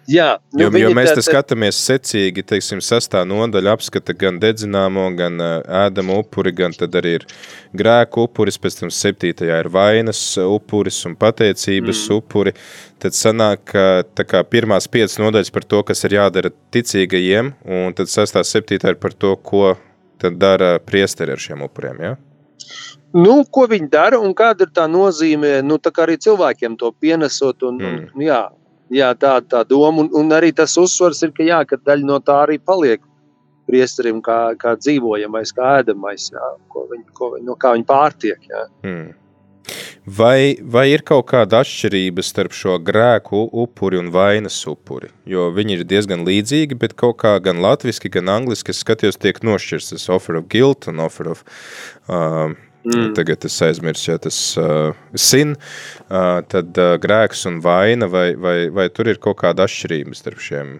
[0.08, 1.24] Jā, nu, jo, jo mēs tā, tā...
[1.26, 7.26] skatāmies secīgi, teiksim, sastā nodaļa apskata gan dedzināmo, gan ēdamu upuri, gan tad arī ir
[7.76, 12.22] grēku upuris, pēc tam septītajā ir vainas upuris un pateicības mm.
[12.22, 12.54] upuri.
[13.04, 18.08] Tad sanāk, ka kā, pirmās piecas nodaļas par to, kas ir jādara ticīgajiem, un tad
[18.08, 19.76] sastā septītā ir par to, ko
[20.24, 22.15] tad dara priesteri ar šiem upuriem, ja?
[23.17, 26.93] Nu, ko viņi dara un kāda ir tā nozīme, nu, tā kā arī cilvēkiem to
[26.96, 28.02] pienesot un, mm.
[28.15, 28.39] un jā,
[28.93, 30.06] jā, tā, tā doma.
[30.06, 33.04] Un, un arī tas uzsvars ir, ka, jā, ka daļa no tā arī paliek
[33.67, 38.52] priesterim, kā, kā dzīvojamais, kā ēdamais, jā, ko viņi, ko viņi, no kā viņi pārtiek.
[38.52, 38.67] Jā.
[38.86, 39.15] Hmm.
[40.08, 45.10] Vai, vai ir kaut kāda atšķirība starp šo grēku upuri un vainas upuri?
[45.28, 49.41] Jo viņi ir diezgan līdzīgi, bet kaut kā gan latviski, gan angliski, es skatījos, tiek
[49.43, 51.43] nošķirs tas offer of guilt un offer of,
[52.08, 52.56] uh,
[52.95, 53.13] mm.
[53.17, 55.56] tagad es aizmirsu, ja tas uh, sin,
[56.08, 60.43] uh, tad uh, grēks un vaina, vai, vai, vai tur ir kaut kāda atšķirība starp
[60.43, 60.78] šiem?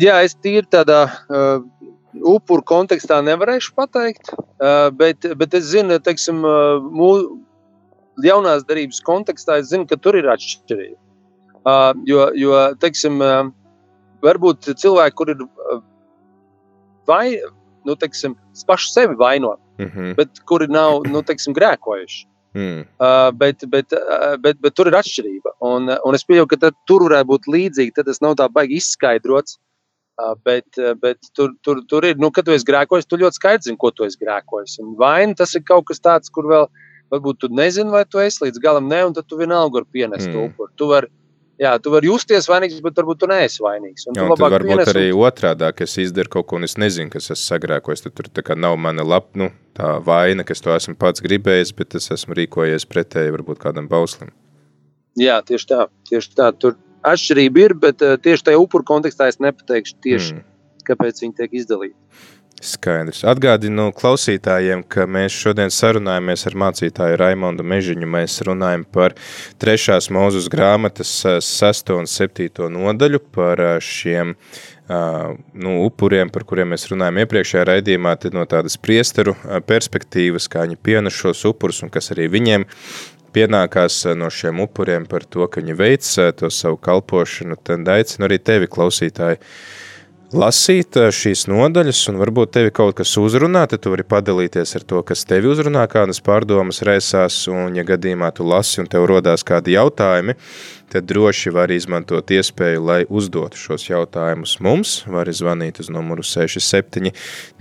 [0.00, 1.64] Jā, es tīri tādā uh,
[2.34, 4.34] upuru kontekstā nevarēšu pateikt,
[4.96, 7.38] bet, bet es zinu, ka mūsu
[8.22, 10.98] jaunās darbības kontekstā es zinu, ka tur ir atšķirība.
[12.08, 13.16] Jo, jo teiksim,
[14.22, 15.44] varbūt cilvēki, kur ir
[17.08, 17.40] vai,
[17.88, 20.14] nu, teiksim, paši sevi vaino, mm -hmm.
[20.18, 22.26] bet kuri nav nu, teiksim, grēkojuši.
[22.54, 22.84] Mm.
[23.00, 25.56] Uh, bet, bet, uh, bet, bet tur ir atšķirība.
[25.64, 27.94] Un, un es pieņemu, ka tur varētu būt līdzīgi.
[27.96, 29.56] Tad tas nav tā baigi izskaidrots.
[29.56, 33.64] Uh, Bet, bet tur, tur, tur ir, nu, kad tu esi grēkojis, tu ļoti skaidri
[33.64, 34.76] zini, ko tu esi grēkojis.
[34.82, 36.68] Un vaina tas ir kaut kas tāds, kur vēl
[37.12, 40.28] varbūt tu nezini, vai tu esi līdz galam ne, un tad tu vienalga vari pienest
[40.28, 40.52] mm.
[40.52, 40.72] upuri.
[40.76, 41.08] Tu vari
[41.62, 44.08] Jā, tu vari justies vainīgs, bet varbūt tu neesi vainīgs.
[44.10, 45.20] Un jā, un tad varbūt arī un...
[45.28, 48.02] otrādi, ka es izdaru kaut ko, un es nezinu, kas esmu sagrēkojis.
[48.06, 52.10] Tad tur nav mana lapa, nu, tā vaina, kas to esmu pats gribējis, bet es
[52.16, 54.32] esmu rīkojies pretēji varbūt kādam bauslim.
[55.20, 55.86] Jā, tieši tā.
[56.08, 56.50] Tieši tā.
[56.58, 56.74] Tur,
[57.06, 60.46] atšķirība ir, bet uh, tieši tajā upuru kontekstā es nepateikšu tieši, mm.
[60.88, 61.96] kāpēc viņi tiek izdalīti.
[62.62, 63.24] Skaidrs.
[63.26, 68.08] Atgādinu klausītājiem, ka mēs šodien sarunājamies ar mācītāju Raimondu Mežiņu.
[68.14, 69.16] Mēs runājam par
[69.62, 76.72] trešās mūzus grāmatas 6 un 7 nodaļu, par eh, šiem uh, nu, upuriem, par kuriem
[76.74, 79.34] mēs runājam iepriekšējā raidījumā, no tādas priesteru
[79.66, 82.68] perspektīvas, kā viņi pienes šos upurus un kas arī viņiem
[83.32, 87.88] pienākās eh, no šiem upuriem par to, ka viņi veic eh, to savu kalpošanu, tad
[87.88, 89.40] aicinu arī tevi, klausītāji,
[90.32, 94.86] lasīt eh, šīs nodaļas, un varbūt tevi kaut kas uzrunā, tad tu vari padalīties ar
[94.88, 99.44] to, kas tevi uzrunā, kādas pārdomas reisās, un ja gadījumā tu lasi un tev rodās
[99.46, 100.36] kādi jautājumi,
[100.92, 104.98] tad droši var izmantot iespēju, lai uzdotu šos jautājumus mums.
[105.08, 107.12] Var zvanīt uz numuru 67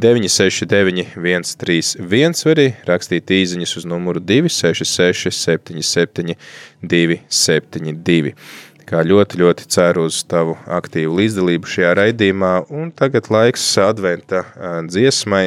[0.04, 6.36] 969 131 vai arī rakstīt īziņas uz numuru 266 77
[6.84, 8.36] 272
[8.92, 14.44] kā ļoti, ļoti ceru uz tavu aktīvu līdzdalību šajā raidījumā, un tagad laiks adventa
[14.90, 15.46] dziesmai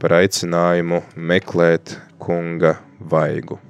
[0.00, 2.78] par aicinājumu meklēt kunga
[3.12, 3.60] vaigu.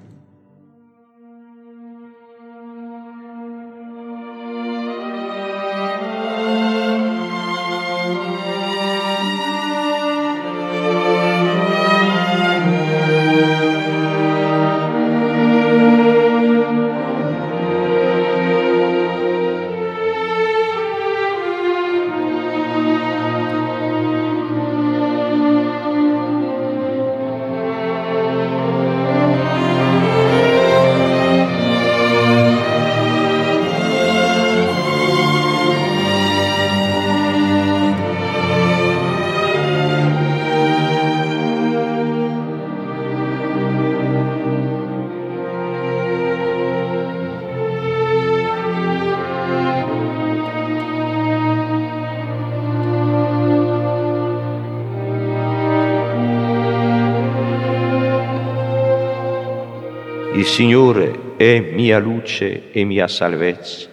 [60.37, 63.89] Il Signore è mia luce e mia salvezza.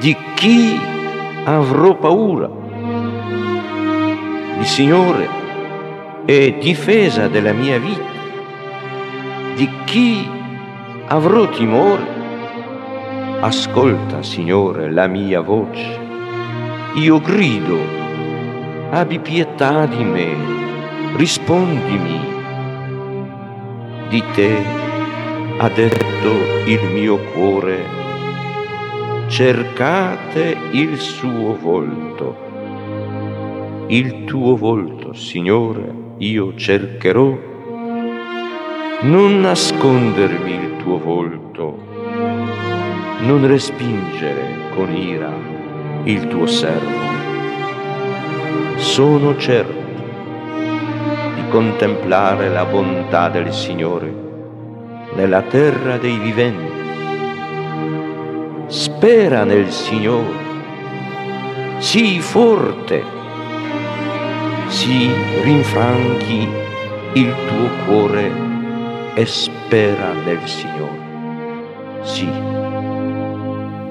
[0.00, 0.76] Di chi
[1.44, 2.57] avrò paura?
[4.58, 5.28] Il Signore
[6.24, 8.10] è difesa della mia vita.
[9.54, 10.28] Di chi
[11.06, 12.02] avrò timore?
[13.38, 15.96] Ascolta, Signore, la mia voce.
[16.94, 17.78] Io grido,
[18.90, 20.34] abbi pietà di me,
[21.14, 22.18] rispondimi.
[24.08, 24.64] Di te
[25.56, 26.32] ha detto
[26.66, 27.84] il mio cuore,
[29.28, 32.47] cercate il suo volto
[33.88, 37.36] il tuo volto, Signore, io cercherò.
[39.00, 41.78] Non nascondermi il tuo volto,
[43.20, 45.32] non respingere con ira
[46.04, 47.06] il tuo servo.
[48.76, 49.86] Sono certo
[51.34, 54.12] di contemplare la bontà del Signore
[55.14, 56.76] nella terra dei viventi.
[58.66, 60.46] Spera nel Signore
[61.78, 63.04] sii forte,
[64.68, 65.10] si
[65.42, 66.48] rinfranchi
[67.14, 68.30] il tuo cuore
[69.14, 71.06] e spera nel Signore.
[72.02, 72.28] Sì,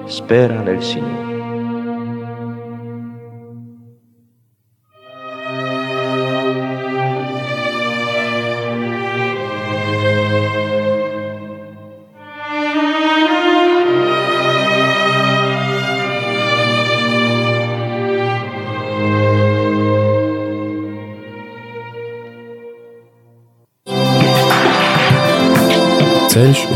[0.05, 1.26] spera nel Signore.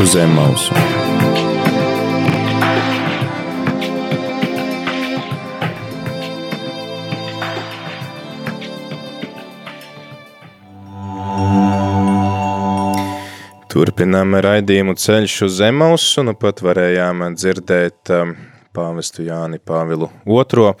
[0.02, 0.74] Uz zem mausu.
[13.72, 18.34] Turpinām raidījumu ceļš uz Zemausu, nu pat varējām dzirdēt um,
[18.74, 20.74] pāvestu Jāni Pāvilu II.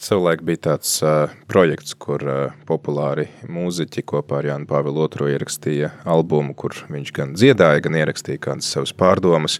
[0.00, 5.90] Savulaik bija tāds uh, projekts, kur uh, populāri mūziķi kopā ar Jānu Pāvilu II ierakstīja
[6.08, 9.58] albumu, kur viņš gan dziedāja, gan ierakstīja kādas savas pārdomas.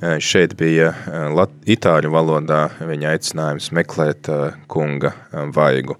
[0.00, 5.94] Uh, šeit bija uh, lat itāļu valodā viņa aicinājums meklēt uh, kunga uh, vaigu.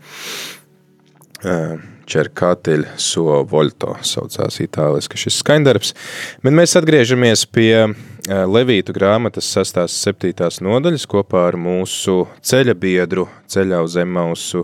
[1.45, 1.79] Uh,
[2.11, 5.95] Čerkātiļ so volto saucās itāliski šis skaņdarbs.
[6.43, 7.87] Bet mēs atgriežamies pie
[8.31, 9.81] Levītu grāmatas 6.
[9.91, 10.61] 7.
[10.63, 14.63] nodaļas kopā ar mūsu ceļa biedru, ceļā uz Emausu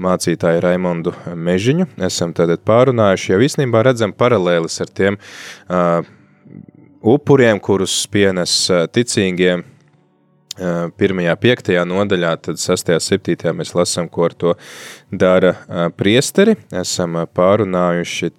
[0.00, 1.90] mācītāju Raimondu Mežiņu.
[2.08, 6.00] Esam tātad pārunājuši, jau īstenībā redzam paralēlis ar tiem uh,
[7.04, 8.54] upuriem, kurus pienes
[8.96, 9.58] ticīgie
[11.00, 14.54] pirmajā, piektajā nodaļā, tad sastajā, septītajā mēs lasām, ko ar to
[15.08, 15.54] dara
[15.96, 16.56] priesteri.
[16.82, 18.32] Esam pārunājuši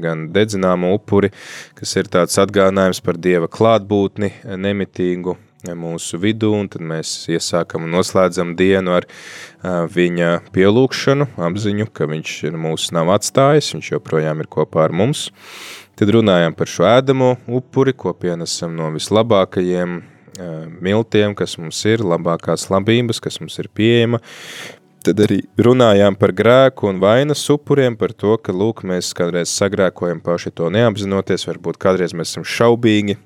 [0.00, 1.32] gan dedzināmu upuri,
[1.78, 5.36] kas ir tāds atgādinājums par Dieva klātbūtni nemitīgu
[5.76, 9.08] mūsu vidū, un tad mēs iesākam un noslēdzam dienu ar
[9.92, 15.28] viņa pielūkšanu, apziņu, ka viņš ir mūs nav atstājis, viņš joprojām ir kopā ar mums.
[15.98, 19.98] Tad runājam par šo ēdamo upuri, ko pienesam no vislabākajiem
[20.82, 24.20] miltiem, kas mums ir, labākās labības, kas mums ir pieejama.
[25.06, 30.20] Tad arī runājām par grēku un vainas upuriem, par to, ka, lūk, mēs kādreiz sagrēkojam
[30.24, 33.16] paši to neapzinoties, varbūt kādreiz mēs esam šaubīgi,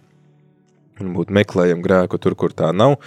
[1.00, 2.98] un būt meklējam grēku tur, kur tā nav,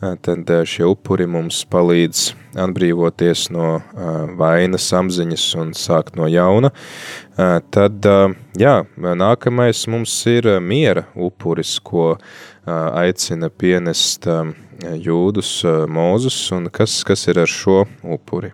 [0.00, 3.78] tad šie upuri mums palīdz atbrīvoties no
[4.38, 6.70] vainas apziņas un sākt no jauna.
[7.74, 8.06] Tad,
[8.58, 12.12] jā, nākamais mums ir miera upuris, ko
[12.68, 14.28] aicina pienest
[15.08, 15.52] jūdus
[15.90, 18.52] mūzus, un kas, kas ir ar šo upuri?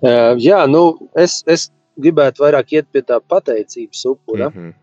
[0.00, 1.68] Jā, nu, es, es
[2.00, 4.48] gribētu vairāk iet pie tā pateicības upura.
[4.48, 4.74] Mm -hmm.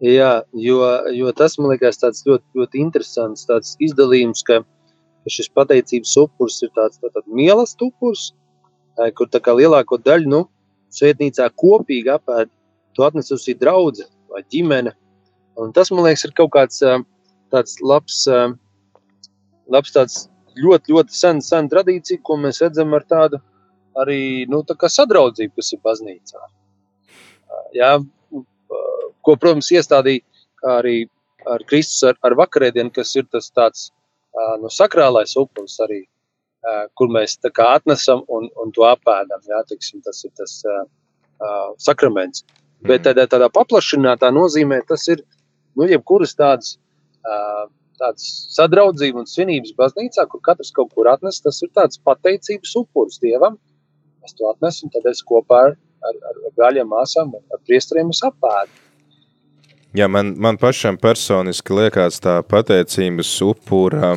[0.00, 0.78] Jā, jo,
[1.12, 4.62] jo tas man liekas tāds ļoti, ļoti interesants tāds izdalījums, ka,
[5.28, 8.30] šis pateicības upurs ir tāds, tāds mielas upurs,
[9.16, 10.40] kur tā kā lielāko daļu, nu,
[10.96, 12.48] svētnīcā kopīgi apēd,
[12.96, 14.94] to atnesusi draudze vai ģimene,
[15.60, 16.80] Un tas, man liekas, ir kaut kāds
[17.52, 18.22] tāds labs,
[19.74, 20.22] labs tāds
[20.60, 23.40] ļoti, ļoti sen, sen tradīcija, ko mēs redzam ar tādu
[24.00, 26.46] arī nu, tā sadraudzību, kas ir baznīcā.
[27.76, 27.92] Jā,
[29.26, 30.24] ko, protams, iestādīja
[30.78, 31.04] arī
[31.48, 33.88] ar Kristus ar, ar vakarēdienu, kas ir tas tāds
[34.60, 36.02] nu, sakrālais upuris arī,
[36.98, 39.40] kur mēs tā kā atnesam un, un to apēdam.
[39.48, 40.60] Jā, tiksim, tas ir tas
[41.80, 42.44] sakraments.
[42.80, 43.06] Bet mhm.
[43.08, 45.24] tādā, tādā paplašinātā nozīmē tas ir
[45.76, 46.76] nu, jebkuras tādas,
[48.00, 53.20] tādas sadraudzība un svinības baznīcā, kur katrs kaut kur atnes, tas ir tāds pateicības upuris
[53.22, 53.58] Dievam.
[54.24, 58.20] Es to atnesu, un tad es kopā ar, ar, ar brāļiem, māsām, ar priesteriem es
[58.24, 58.72] apēdu.
[59.90, 64.12] Jā, man, man pašam personiski liekas tā pateicības upura,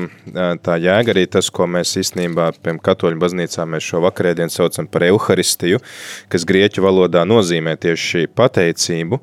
[0.61, 5.07] tā jēga arī tas, ko mēs īstenībā, piemēram, katoļu baznīcā mēs šo vakarēdienu saucam par
[5.07, 5.81] euharistiju,
[6.29, 9.17] kas grieķu valodā nozīmē tieši pateicību,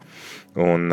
[0.58, 0.90] un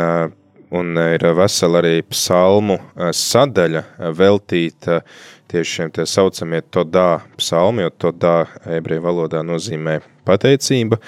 [0.70, 2.76] un ir vesela arī psalmu
[3.15, 3.84] sadaļa
[4.17, 5.00] veltīta
[5.48, 8.36] tieši šiem tie saucamie todā psalmi, jo todā
[8.78, 11.00] ebreju valodā nozīmē pateicība,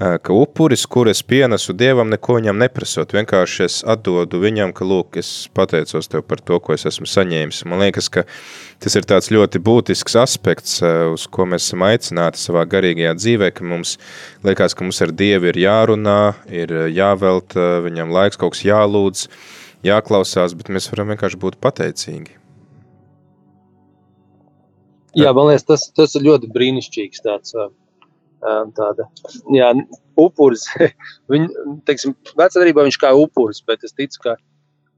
[0.00, 5.18] ka upuris, kur es pienesu Dievam, neko viņam neprasot, vienkārši es atdodu viņam, ka, lūk,
[5.20, 7.60] es pateicos tev par to, ko es esmu saņēmis.
[7.68, 8.24] Man liekas, ka
[8.80, 13.52] tas ir tāds ļoti būtisks aspekts, eh, uz ko mēs esam aicināti savā garīgajā dzīvē,
[13.52, 13.98] ka mums
[14.46, 17.52] liekas, ka mums ar Dievu ir jārunā, ir jāvelt
[17.84, 19.26] viņam laiks, kaut kas jālūdz,
[19.84, 22.40] jāklausās, bet mēs varam vienkārši būt pateicīgi.
[25.18, 27.56] Jā, man liekas, tas, tas ir ļoti brīnišķīgs tāds,
[28.76, 29.06] tāda,
[29.54, 29.72] jā,
[30.20, 30.66] upuris.
[31.32, 34.36] Viņu, teiksim, vecdarībā viņš kā upuris, bet es ticu, ka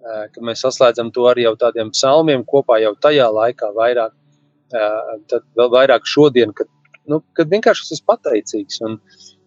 [0.02, 4.12] ka mēs saslēdzam to ar jau tādiem psalmiem kopā jau tajā laikā vairāk.
[5.28, 6.66] tad vēl vairāk šodien, kad,
[7.06, 8.80] nu, kad vienkārši es esmu pateicīgs.
[8.86, 8.96] Un,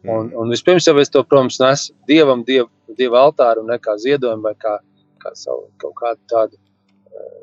[0.05, 2.69] un, un vispirms jau es to, protams, nesu dievam, dievu,
[2.99, 4.75] dievu altāru, ne kā ziedojumu vai kā,
[5.23, 6.61] kā savu kaut kādu tādu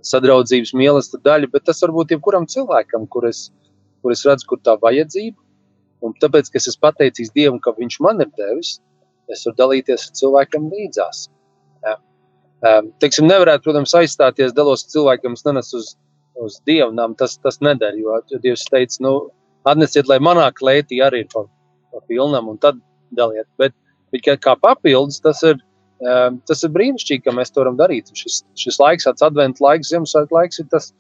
[0.07, 3.49] sadraudzības mīlestības daļu, bet tas var būt jebkuram cilvēkam, kur es,
[4.03, 5.39] kur es redzu, kur tā vajadzība.
[6.03, 8.77] Un tāpēc, ka es esmu pateicīgs Dievam, ka Viņš man ir devis,
[9.31, 11.27] es varu dalīties ar cilvēkiem līdzās.
[11.87, 11.97] Ja.
[12.67, 15.93] Um, teiksim, nevarētu, protams, aizstāties dalos cilvēkiem, kas nenes uz,
[16.43, 17.17] uz dievnām.
[17.19, 19.15] Tas, tas nedara, jo, jo Dievs teica, nu,
[19.69, 21.45] atnesiet, lai manā klētī arī ir pa,
[21.95, 22.81] pa pilnam, un tad
[23.19, 23.49] daliet.
[23.61, 23.77] Bet,
[24.15, 25.63] bet kā, papildus, tas ir,
[26.03, 28.11] um, tas ir brīnišķīgi, ka mēs to varam darīt.
[28.19, 30.91] Šis, šis laiks, tāds adventu laiks, Ziemassvētku laiks, ir tas,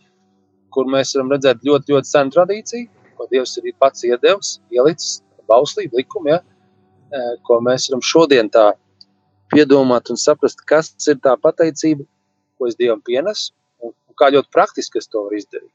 [0.72, 2.88] kur mēs varam redzēt ļoti, ļoti senu tradīciju,
[3.22, 6.40] ko Dievs ir pats iedevis, ielicis bauslību likumu, ja,
[7.46, 8.72] ko mēs varam šodien tā
[9.52, 12.06] piedomāt un saprast, kas ir tā pateicība,
[12.58, 13.52] ko es Dievam pienesu,
[13.82, 15.70] un kā ļoti praktiski es to varu izdarīt.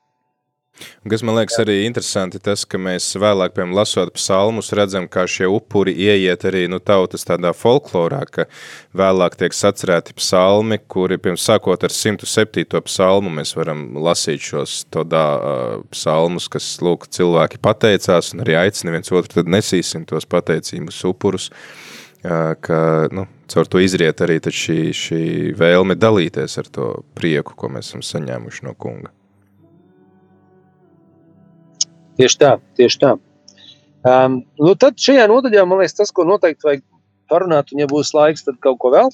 [1.07, 5.47] Kas man liekas arī interesanti, tas, ka mēs vēlāk, piemēram, lasot psalmus, redzam, kā šie
[5.49, 8.45] upuri ieiet arī nu, tautas tādā folklorā, ka
[8.97, 12.81] vēlāk tiek sacerēti psalmi, kuri, piemēram, sākot ar 107.
[12.89, 18.93] psalmu, mēs varam lasīt šos tādā uh, psalmus, kas, lūk, cilvēki pateicās un arī aicina
[18.97, 21.49] viens otru, tad nesīsim tos pateicības upurus,
[22.21, 22.81] uh, ka,
[23.15, 25.21] nu, caur to izriet arī šī, šī
[25.57, 29.15] vēlme dalīties ar to prieku, ko mēs esam saņēmuši no kunga.
[32.17, 33.15] Tieši tā, tieši tā.
[34.07, 36.83] Um, nu tad šajā nodaļā man liekas, tas, ko noteikti vajag
[37.31, 39.11] parunāt, un ja būs laiks, tad kaut ko vēl,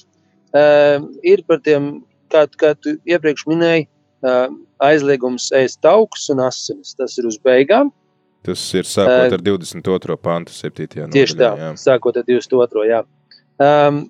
[0.60, 1.95] um, ir par tiem,
[2.32, 3.88] kā, kā tu iepriekš minēji,
[4.28, 6.95] um, aizliegums ēst taukus un asinis.
[6.99, 7.91] Tas ir uz beigām.
[8.43, 10.18] Tas ir sākot ar 22.
[10.20, 10.88] pantu 7.
[10.88, 11.12] nodaļā.
[11.16, 11.70] Tieši tā, jā.
[11.80, 12.88] sākot ar 22.
[12.89, 13.04] jā.
[13.64, 14.04] Um,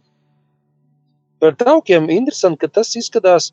[1.43, 3.51] par taukiem interesanti, ka tas izskatās,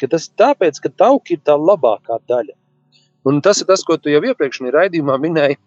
[0.00, 2.56] ka tas tāpēc, ka tauki ir tā labākā daļa.
[3.28, 5.58] Un tas ir tas, ko tu jau iepriekšējā raidījumā minēji,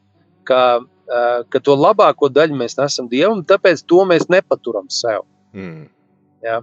[0.47, 5.23] ka, uh, ka to labāko daļu mēs nesam dievam, tāpēc to mēs nepaturam sev.
[5.55, 5.85] Mm.
[6.43, 6.61] Ja?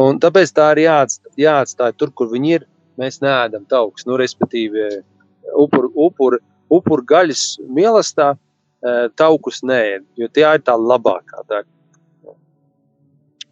[0.00, 2.68] Un tāpēc tā ir jāatstāj, jāatstāj tur, kur viņi ir.
[3.00, 4.82] Mēs neēdam taukus, nu, respektīvi,
[5.56, 6.36] upur, upur,
[6.68, 12.36] upur gaļas mīlestībā uh, taukus nē, jo tie ir tā labākā daļa.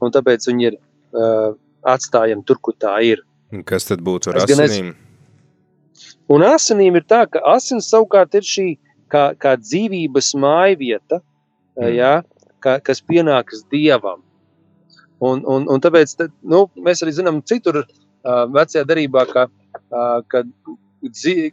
[0.01, 0.77] Un tāpēc viņi ir
[1.83, 3.25] atstājami tur, kur tā ir.
[3.67, 4.93] Kas tad būtu ar asinīm?
[4.93, 5.00] Es,
[6.31, 8.67] Un asinīm ir tā, ka asins savukārt ir šī
[9.11, 11.19] kā, kā dzīvības mājvieta,
[11.79, 11.89] mm.
[11.97, 12.13] ja,
[12.63, 14.23] kā, kas pienākas dievam.
[15.21, 17.89] Un, un, un tāpēc tad, nu, mēs arī zinām, citur uh,
[18.55, 19.49] vecajā darbā, ka,
[19.91, 20.45] uh, ka,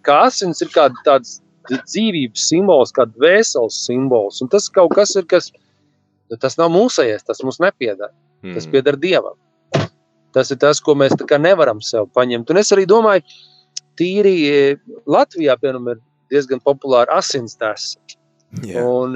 [0.06, 4.40] ka asins ir kā tāds dzīvības simbols, kā dvēseles simbols.
[4.44, 5.52] Un tas kaut kas ir, kas
[6.40, 8.14] tas nav mūsējais, tas mums nepiedara.
[8.46, 8.56] Mm.
[8.56, 9.36] Tas pieder dievam.
[10.36, 12.52] Tas ir tas, ko mēs nevaram sev paņemt.
[12.54, 13.57] Un es arī domāju, ka
[14.00, 14.36] tīri
[15.10, 16.02] Latvijā, piemēram, ir
[16.34, 17.96] diezgan populāra asinsdēs.
[18.64, 18.84] Yeah.
[18.84, 19.16] Un,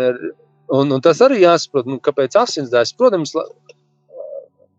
[0.72, 2.96] un, un tas arī jāsaprot, nu, kāpēc asinsdēs.
[3.00, 3.36] Protams,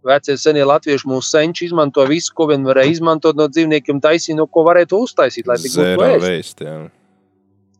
[0.06, 4.48] vecie senie latvieši mūsu senči izmanto visu, ko vien varēja izmantot no dzīvniekiem, taisīt, no
[4.50, 6.64] ko varētu uztaisīt, lai tik būtu vēst.
[6.66, 6.76] Jā.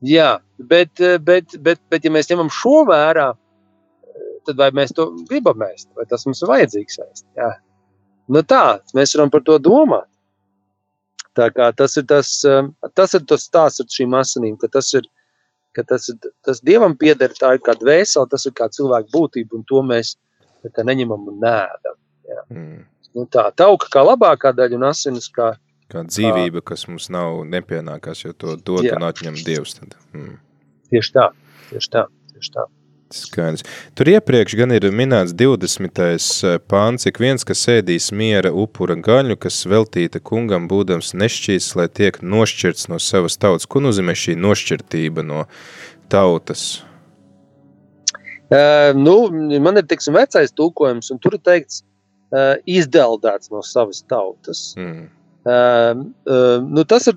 [0.07, 3.33] jā, bet, bet, bet, bet, ja mēs ņemam šo vērā,
[4.47, 7.27] tad vai mēs to gribam ēst, vai tas mums ir vajadzīgs ēst?
[7.39, 7.53] Jā.
[8.33, 10.07] Nu tā, mēs varam par to domāt.
[11.37, 15.07] Tas ir tas, um, tas ir tas stāsts ar šīm asinīm, ka tas ir,
[15.77, 19.57] ka tas, ir, tas dievam pieder, tā ir kā dvēsele, tas ir kā cilvēka būtība,
[19.57, 20.17] un to mēs
[20.63, 21.99] neņemam un nēdam.
[22.29, 22.43] Jā.
[22.53, 22.83] Mm.
[23.17, 25.53] Nu tā, tauka kā labākā daļa un asinis kā,
[25.93, 28.97] kā dzīvība, kā, kas mums nav nepienākās, jo to dod jā.
[28.97, 29.77] un atņem Dievs.
[29.81, 29.97] Tad.
[30.17, 30.39] Mm.
[30.93, 31.27] Tieši tā,
[31.73, 32.69] tieši tā, tieši tā.
[33.17, 33.65] Skaidrs.
[33.99, 36.01] Tur iepriekš gan ir minēts 20.
[36.03, 41.89] Eh, pāns, ik viens, kas ēdīs miera upura gaļu, kas veltīta kungam būdams nešķīsts, lai
[41.89, 43.69] tiek nošķirts no savas tautas.
[43.69, 45.47] Ko nozīmē šī nošķirtība no
[46.13, 46.83] tautas?
[48.53, 49.17] Uh, nu,
[49.65, 51.81] man ir tiksim, vecais tulkojums, un tur ir teikts,
[52.37, 54.73] uh, izdeldēts no savas tautas.
[54.77, 55.07] Mm.
[55.43, 57.17] Uh, uh, nu, tas ir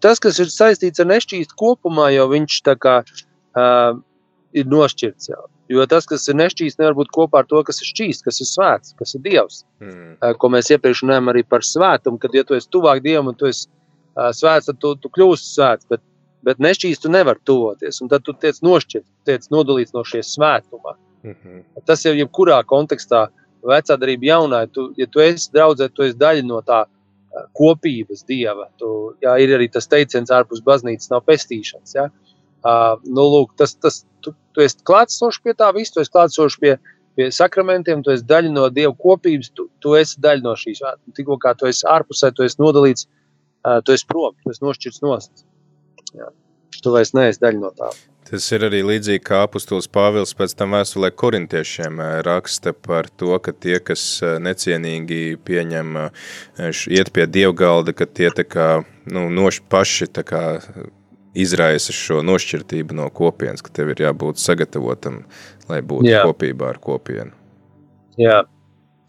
[0.00, 3.98] tas, kas ir saistīts ar nešķīstu kopumā, jo viņš tā kā uh,
[4.56, 5.30] ir nošķirts.
[5.30, 5.46] Jau.
[5.70, 8.48] Jo tas, kas ir nešķīsts, nevar būt kopā ar to, kas ir šķīsts, kas ir
[8.50, 9.62] svēts, kas ir Dievs.
[9.82, 10.16] Mm.
[10.42, 13.46] Ko mēs iepriekš runājām arī par svētumu, kad, ja tu esi tuvāk Dievam un tu
[13.50, 15.86] esi uh, svēts, tad tu, tu kļūsi svēts.
[15.92, 16.02] Bet,
[16.46, 18.00] bet nešķīsts tu nevari tuvoties.
[18.02, 20.96] Un tad tu tiec nošķirts, tiec nodalīts no šīs svētumā.
[21.22, 21.84] Mm -hmm.
[21.86, 23.28] Tas jau jebkurā kontekstā,
[23.62, 26.84] vecā darbība, jaunā, tu, ja tu esi draudzē, tu esi daļa no tā
[27.56, 28.68] kopības dieva.
[28.80, 28.88] Tu,
[29.22, 31.94] jā, ir arī tas teiciens, ārpus baznīcas nav pestīšanas.
[31.94, 32.08] Jā.
[32.60, 36.58] Uh, nu, lūk, tas, tas, tu, tu esi klātsošs pie tā visa, tu esi klātsošs
[36.60, 36.74] pie,
[37.16, 40.82] pie sakramentiem, tu esi daļa no Dieva kopības, tu, tu esi daļa no šīs.
[41.16, 43.08] Tikko kā tu esi ārpusē, tu esi nodalīts,
[43.64, 45.46] uh, tu esi prom, tu esi nošķirts nost.
[46.12, 46.28] Jā.
[46.80, 47.90] Tu vairs neesi daļa no tā.
[48.30, 53.50] Tas ir arī līdzīgi kā apustulis Pāvils pēc tam vēstulē korintiešiem raksta par to, ka
[53.50, 55.98] tie, kas necienīgi pieņem,
[56.94, 58.68] iet pie dievgalda, ka tie tā kā,
[59.10, 60.44] nu, noš, paši tā kā
[61.34, 65.22] izraisa šo nošķirtību no kopienas, ka tev ir jābūt sagatavotam,
[65.70, 66.24] lai būtu Jā.
[66.26, 67.34] kopībā ar kopienu.
[68.20, 68.42] Jā,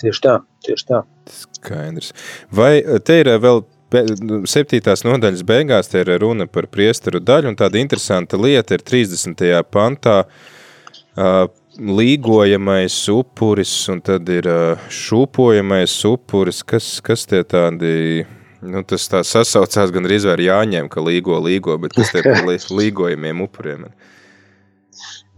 [0.04, 1.04] tieši tā, tieši tā.
[1.32, 2.14] Skaidrs.
[2.54, 7.58] Vai te ir vēl Nu, septītās nodaļas beigās te ir runa par priesteru daļu, un
[7.60, 9.42] tāda interesanta lieta ir 30.
[9.68, 18.24] pantā uh, līgojamais upuris, un tad ir uh, šūpojamais upuris, kas, kas tie tādi,
[18.62, 22.46] nu tas tā sasaucās gan arī ar Jāņiem, ka līgo, līgo, bet kas tie par
[22.82, 23.88] līgojamiem upuriem?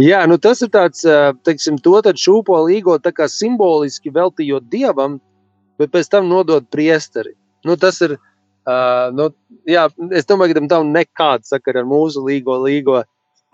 [0.02, 1.06] Jā, nu tas ir tāds,
[1.46, 5.20] teiksim, to tad šūpo līgo tā kā simboliski veltījot Dievam,
[5.80, 7.36] bet pēc tam nodot priesteri.
[7.64, 9.28] Nu tas ir, uh, Uh, nu,
[9.68, 12.56] jā, es domāju, ka tam nav nekāda sakara ar mūsu līgo.
[12.64, 13.02] līgo.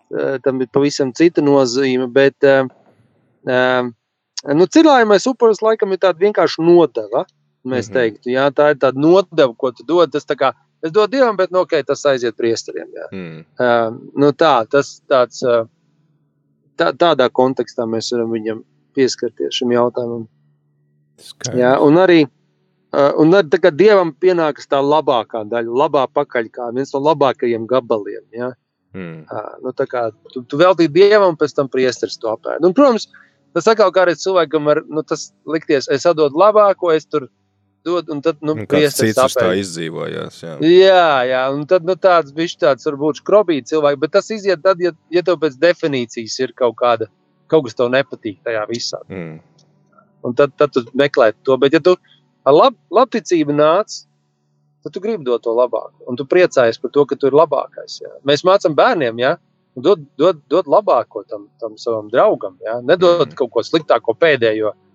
[0.10, 2.06] Uh, tam ir pavisam cita nozīme.
[2.14, 2.70] Bet uh,
[3.50, 3.90] uh,
[4.54, 7.26] nu, cilājumais upuris laikam ir tāda vienkārši nodeva.
[7.66, 7.94] Mēs mm -hmm.
[7.94, 10.12] teiktu, jā, tā ir tāda nodeva, ko tu dod.
[10.12, 10.54] Tas tā kā
[10.84, 12.88] es dodu dievam, bet nu, okay, tas aiziet priesteriem.
[12.96, 13.08] Jā.
[13.12, 13.46] Mm.
[13.60, 15.68] Uh, nu, tā, tas tāds, uh,
[16.78, 18.64] tā, tādā kontekstā mēs varam viņam
[18.96, 20.28] pieskarties šim jautājumam.
[21.18, 21.60] Skaidrs.
[21.60, 22.28] Jā, un arī
[22.90, 27.68] Uh, un tad, kad dievam pienākas tā labākā daļa, labā pakaļ, kā viens no labākajiem
[27.70, 28.24] gabaliem.
[28.34, 28.48] Ja?
[28.98, 29.28] Mm.
[29.30, 32.66] Uh, nu, kā, tu, tu veltīji dievam, pēc tam priesteris to apēd.
[32.66, 33.06] Un, protams,
[33.54, 35.04] tas atkal kādreiz cilvēkam var nu,
[35.54, 37.28] likties, es atdodu labāko, es tur
[37.86, 39.40] dodu, un tad, nu, un priesteris apēd.
[39.40, 40.40] tā izdzīvojās.
[40.44, 44.64] Jā, jā, jā un tad, nu, tāds viņš tāds varbūt skrobīt cilvēki, bet tas iziet
[44.66, 47.10] tad, ja, ja tev pēc definīcijas ir kaut kāda,
[47.52, 49.02] kaut kas tev nepatīk tajā visā.
[49.10, 49.40] Mm.
[50.28, 51.96] Un tad, tad tu meklē to, bet ja tu,
[52.46, 54.04] lab, labticība nāca,
[54.84, 56.04] tad tu gribi dot to labāko.
[56.08, 58.02] Un tu priecājies par to, ka tu ir labākais.
[58.04, 58.12] Jā.
[58.28, 59.38] Mēs mācām bērniem, ja
[59.80, 62.58] dod, dod, dod labāko tam, tam savam draugam.
[62.66, 62.80] Jā.
[62.84, 63.36] Nedod mm.
[63.40, 64.74] kaut ko sliktāko pēdējo.
[64.74, 64.89] Jā,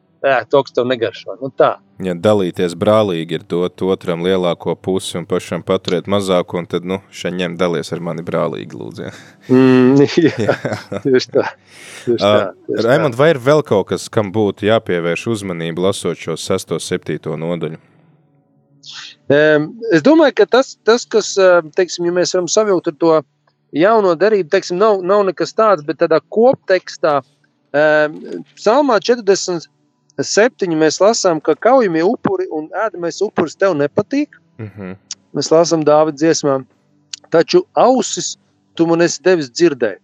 [0.50, 1.36] to, kas tev negaršo.
[1.42, 1.74] Nu, tā.
[2.02, 6.98] Ja dalīties brālīgi ir dot otram lielāko pusi un pašam paturēt mazāko, un tad, nu,
[7.14, 9.04] šeit ņem dalies ar mani brālīgi, lūdzu.
[9.06, 9.12] Ja.
[9.52, 10.00] Mm,
[10.46, 10.56] jā,
[11.04, 11.46] tieši tā.
[12.06, 16.38] Tieši tā uh, Raimond, vai ir vēl kaut kas, kam būtu jāpievērš uzmanību lasot šo
[16.40, 16.78] 6.
[16.80, 17.20] 7.
[17.44, 17.82] nodaļu?
[19.28, 21.34] Es domāju, ka tas, tas kas,
[21.76, 23.12] teiksim, ja mēs varam savilkt ar to
[23.74, 27.20] jauno darību, teiksim, nav, nav nekas tāds, bet tādā koptekstā,
[28.54, 29.64] Psalmā 40
[30.22, 34.38] septiņi mēs lasām, ka kaujamie upuri un ēdamais upuris tev nepatīk.
[34.58, 34.96] Mm -hmm.
[35.34, 36.66] Mēs lasām Dāvidas dziesmām,
[37.30, 38.36] taču ausis
[38.74, 40.00] tu man esi devis dzirdēt.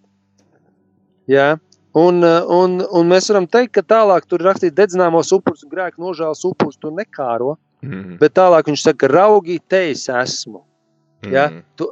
[1.29, 1.59] Jā.
[1.95, 6.77] Un, un, un mēs varam teikt, ka tālāk tur rakstīt dedzināmos upurus grēku nožēlas upurus
[6.77, 8.19] tu nekāro, mm -hmm.
[8.19, 10.59] bet tālāk viņš saka, raugi, te es esmu.
[10.59, 11.35] Mm -hmm.
[11.35, 11.91] Jā, tu,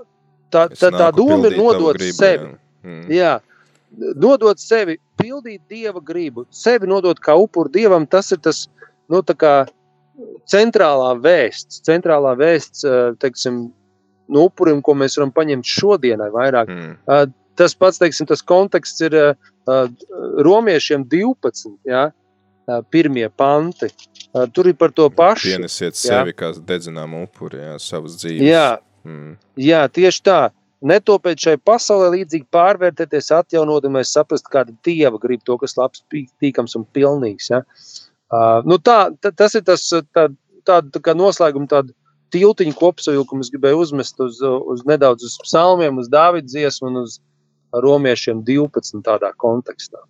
[0.50, 2.44] tā, tā, tā doma ir nodot gribu, sevi.
[2.44, 2.58] Jā.
[2.84, 3.08] Mm.
[3.10, 3.32] jā,
[3.97, 8.66] nodot sevi pildīt dieva gribu, sevi nodot kā upuru dievam, tas ir tas
[9.09, 9.22] nu,
[10.51, 12.84] centrālā vēsts, centrālā vēsts,
[13.22, 13.68] teiksim,
[14.28, 16.72] no upurim, ko mēs varam paņemt šodienai vairāk.
[16.72, 17.34] Mm.
[17.59, 19.16] Tas pats, teiksim, tas konteksts ir
[20.47, 22.09] romiešiem 12, ja,
[22.93, 23.89] pirmie panti.
[24.55, 25.55] Tur ir par to pašu.
[25.55, 26.39] Pienesiet sevi jā.
[26.39, 28.45] kā dedzināmu upuri, jā, savas dzīves.
[28.45, 28.68] Jā,
[29.09, 29.32] mm.
[29.64, 30.41] jā tieši tā
[30.84, 36.04] netopēt šai pasaulē līdzīgi pārvērtēties, atjaunot, un mēs saprast, kāda dieva grib to, kas labs,
[36.12, 37.50] tīkams un pilnīgs.
[37.50, 37.62] Ja?
[38.28, 40.28] Uh, nu tā, tā, tas ir tas tā,
[40.68, 41.94] tā, tā kā noslēguma tāda
[42.34, 47.18] tiltiņa kopsavilkumu es gribēju uzmest uz, uz nedaudz uz psalmiem, uz Dāvidas dziesmu un uz
[47.72, 50.00] romiešiem 12 tādā kontekstā.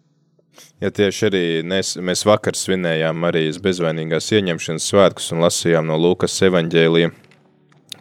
[0.82, 6.34] Ja tieši arī nes, mēs vakar svinējām Marijas bezvainīgās ieņemšanas svētkus un lasījām no Lūkas
[6.48, 7.12] evaņģēlija,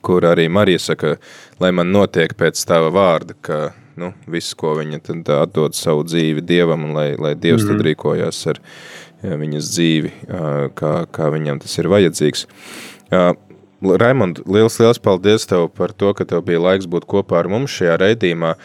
[0.08, 1.18] kur arī Marija saka,
[1.60, 3.60] lai man notiek pēc tava vārda, ka
[4.00, 7.74] nu, viss, ko viņa tad atdod savu dzīvi Dievam, un lai, lai Dievs mm -hmm.
[7.74, 7.88] tad mhm.
[7.90, 8.62] rīkojās ar
[9.24, 10.12] viņas dzīvi,
[10.78, 12.46] kā, kā viņam tas ir vajadzīgs.
[13.82, 17.72] Raimond, liels, liels paldies tev par to, ka tev bija laiks būt kopā ar mums
[17.72, 18.56] šajā raidījumā.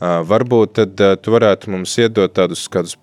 [0.00, 2.96] Varbūt tad tu varētu mums iedot tādus kādus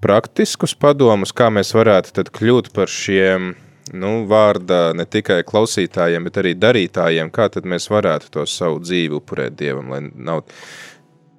[0.00, 3.54] praktiskus padomus, kā mēs varētu tad kļūt par šiem
[3.92, 9.18] nu, vārda ne tikai klausītājiem, bet arī darītājiem, kā tad mēs varētu to savu dzīvi
[9.18, 10.44] upurēt Dievam, lai nav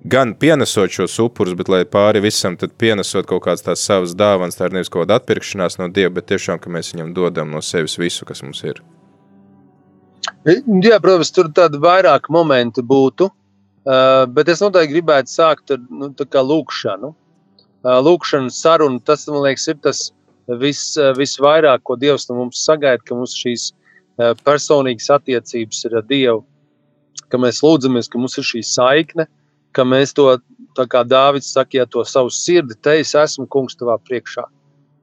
[0.04, 4.58] gan pienesot šos upurus, bet lai pāri visam tad pienesot kaut kādas tās savas dāvanas,
[4.58, 7.62] tā ir nevis kaut kāda atpirkšanās no Dieva, bet tiešām, ka mēs viņam dodam no
[7.66, 8.82] sevis visu, kas mums ir.
[10.46, 16.10] Jā, protams, tur tādi vairāk momenti būtu, uh, bet es noteikti gribētu sākt ar nu,
[16.54, 17.14] lūkšanu.
[17.82, 20.02] Uh, lūkšanas sarunu, tas, man liekas, ir tas,
[20.60, 23.72] vis, eh, visvairāk, ko Dievs no mums sagaida, ka mums šīs
[24.20, 26.46] eh, personīgas attiecības ir ar Dievu.
[27.32, 29.26] ka mēs lūdzamies, ka mums ir šī saikne,
[29.72, 30.26] ka mēs to,
[30.76, 34.44] tā kā Dāvids saka, ja to savu sirdi te es esmu kungs tavā priekšā.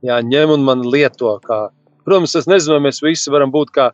[0.04, 1.38] Jā, ņem un man lieto.
[1.44, 1.70] Kā,
[2.04, 3.90] protams, es nezinu, vai mēs visi varam būt kā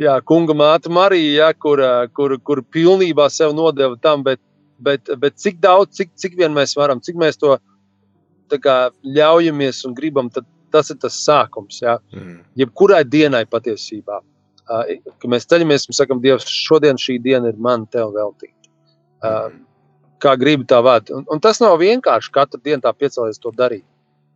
[0.00, 1.82] jā, kunga māte Marija, jā, kur,
[2.16, 4.40] kur, kur pilnībā sev nodeva tam, bet,
[4.80, 7.71] bet, bet cik daudz, cik, cik vien mēs varam, cik mēs to kā,
[8.58, 11.80] ļaujamies un gribam, tad tas ir tas sākums.
[11.84, 11.98] Jā.
[12.16, 12.38] Mm.
[12.62, 17.86] Jebkurai dienai patiesībā, uh, kad mēs ceļamies un sakam, Dievs, šodien šī diena ir man
[17.92, 18.56] tev veltīta.
[19.22, 19.52] Uh,
[20.22, 21.14] kā gribi tā vada.
[21.16, 23.84] Un, un tas nav vienkārši katru dienu tā piecelties to darīt.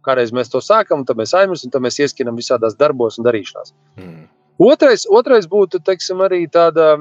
[0.06, 3.74] Kādreiz mēs to sākam, tad mēs aizmirstam, tad mēs ieskinam visādās darbos un darīšanās.
[3.98, 4.26] Mm.
[4.62, 6.96] Otrais, otrais būtu teiksim, arī tāda.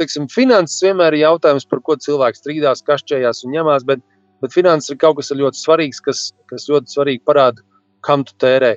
[0.00, 4.00] Teiksim, finanses vienmēr ir jautājums, par ko cilvēks strīdās, kašķējās un ņemās, bet,
[4.40, 7.64] bet finanses ir kaut kas ļoti svarīgs, kas, kas ļoti svarīgi parāda,
[8.06, 8.76] kam tu tērē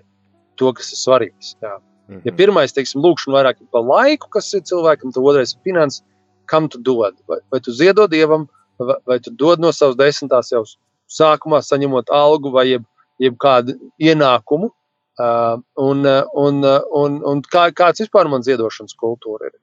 [0.59, 1.55] to, kas ir svarīgs.
[1.63, 1.77] Jā.
[1.77, 2.21] Mm -hmm.
[2.25, 6.03] Ja pirmais, teiksim, lūkšana vairāk par laiku, kas ir cilvēkam, tad otrais ir finanses,
[6.45, 7.15] kam tu dod.
[7.27, 8.47] Vai, vai tu ziedod dievam,
[8.77, 10.63] vai, vai tu dod no savas desmitās jau
[11.07, 12.83] sākumā, saņemot algu vai jeb,
[13.19, 14.71] jeb kādu ienākumu.
[15.13, 19.59] Uh, un, un, un, un kā, kāds vispār man ziedošanas kultūra ir?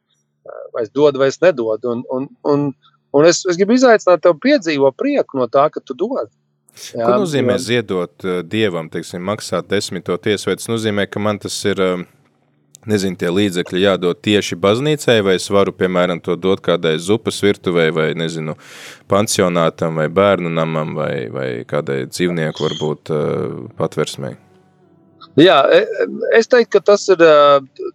[0.46, 1.90] Uh, vai es dodu, vai es nedodu?
[1.90, 2.68] Un, un, un,
[3.16, 6.30] un es, es gribu izaicināt tevi piedzīvot prieku no tā, ka tu dod.
[6.94, 7.64] Jā, Ko nozīmē jo...
[7.66, 10.64] ziedot uh, dievam, teiksim, maksāt desmito tiesveids?
[10.64, 12.04] Tas nozīmē, ka man tas ir, uh,
[12.88, 17.90] nezinu, tie līdzekļi jādod tieši baznīcai, vai es varu, piemēram, to dot kādai zupas virtuvei,
[17.94, 18.54] vai, nezinu,
[19.10, 24.38] pansionātam, vai bērnu namam, vai, vai kādai dzīvnieku varbūt uh, patversmei.
[25.38, 25.84] Jā, e,
[26.36, 27.20] es teiktu, ka tas ir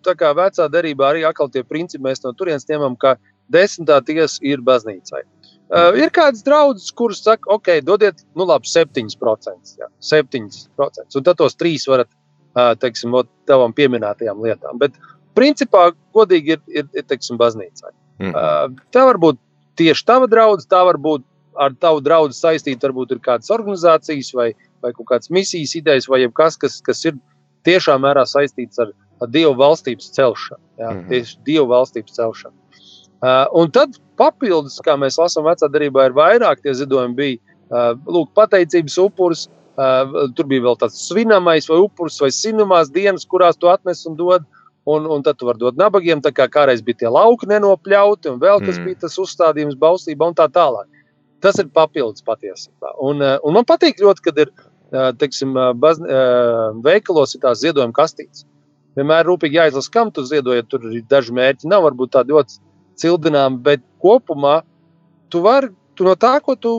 [0.06, 3.18] tā kā vecā derībā arī atkal tie principi mēs no turienes ņemam, ka
[3.54, 5.24] desmitā tiesa ir baznīcai.
[5.66, 9.76] Uh, ir kādas draudzes, kuras saka, ok, dodiet, nu, labi, 7%.
[9.80, 11.18] Jā, 7%.
[11.18, 12.10] Un tad tos trīs varat,
[12.54, 13.16] uh, teiksim,
[13.50, 14.78] tavam pieminētajām lietām.
[14.82, 15.00] Bet,
[15.38, 17.92] principā, godīgi ir, ir, ir teiksim, baznīcai.
[18.22, 18.32] Mm.
[18.32, 19.42] Uh, tā var būt
[19.82, 21.26] tieši tava draudzene, tā var būt
[21.60, 24.50] ar tavu draugu saistīta, varbūt ir kādas organizācijas vai,
[24.84, 27.18] vai kaut kādas misijas idejas, vai kas, kas, kas ir
[27.68, 28.92] tiešā mērā saistīts ar,
[29.24, 30.62] ar Dievu valstības celšanu.
[30.78, 31.10] Jā, mm -hmm.
[31.10, 32.56] Tieši Dievu valstības celšanu.
[33.26, 37.16] Uh, un tad papildus, kā mēs lasām vecā darbā, ir vairāk tie ziedojumi.
[37.18, 39.46] Bija uh, lūk, pateicības upuris,
[39.80, 44.20] uh, tur bija vēl tāds svinamais vai upuris vai sinamās dienas, kurās tu atnes un
[44.20, 44.46] dod.
[44.86, 48.36] Un, un tad tu vari dot nabagiem, tā kā kādreiz bija tie lauki nenopļauti, un
[48.38, 48.84] vēl kas mm.
[48.86, 50.86] bija tas uzstādījums bauslībā un tā tālāk.
[51.42, 52.92] Tas ir papildus patiesībā.
[53.02, 54.52] Un, un man patīk ļoti, kad ir
[55.18, 55.98] teiksim, baz,
[56.86, 58.46] veikalos ir tās ziedojuma kastītes.
[58.94, 60.68] Vienmēr rūpīgi jāizlasa, kam tu ziedoji.
[60.70, 62.62] Tur ir daži mērķi, nav varbūt tādi ļoti
[63.02, 64.62] cildinām, bet kopumā
[65.30, 66.76] tu vari tu no tā, ko tu,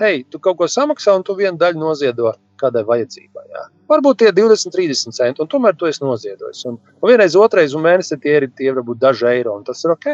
[0.00, 3.44] hei, tu kaut ko samaksā un tu vienu daļu noziedo kādai vajadzībai.
[3.52, 3.64] Jā.
[3.92, 6.64] Varbūt tie 20, 30 centi, un tomēr tu esi noziedojis.
[6.70, 9.92] Un, un vienreiz, otrreiz, un mēnesī tie ir tie varbūt daži eiro, un tas ir
[9.92, 10.08] ok.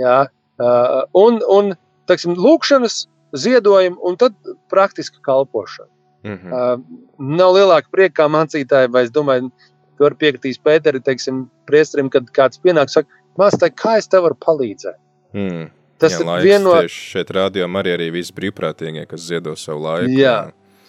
[0.00, 0.18] Jā.
[0.62, 1.74] Uh, un, un
[2.08, 3.02] teiksim, lūkšanas
[3.36, 4.36] ziedojumi, un tad
[4.72, 5.90] praktiska kalpošana.
[6.22, 6.52] Mm -hmm.
[6.54, 6.80] uh,
[7.18, 9.50] nav lielāka prieka kā mācītāji, vai es domāju,
[9.96, 13.08] tu vari piekritīs Pēteri, teiksim, priestrim, kad kāds pienāk, saka,
[13.40, 14.98] Māsai, kā es tev varu palīdzēt?
[15.36, 15.70] Mm.
[16.02, 20.10] Tas jā, ir viens no šeit rādījumiem arī, arī visi brīvprātīgie, kas ziedo savu laiku.
[20.18, 20.36] Jā,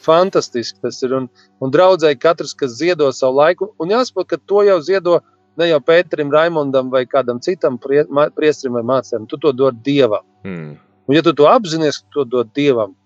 [0.04, 1.14] fantastiski tas ir.
[1.20, 1.28] Un,
[1.62, 5.20] un draudzēji katrs, kas ziedo savu laiku, un jāsaprot, ka to jau ziedo
[5.62, 8.02] ne jau Pēterim, Raimondam vai kādam citam prie,
[8.34, 10.26] priestrim vai mācējam, tu to dod Dievam.
[10.48, 10.74] Mm.
[11.08, 12.98] Un ja tu to apzinājies, ka to dod Dievam,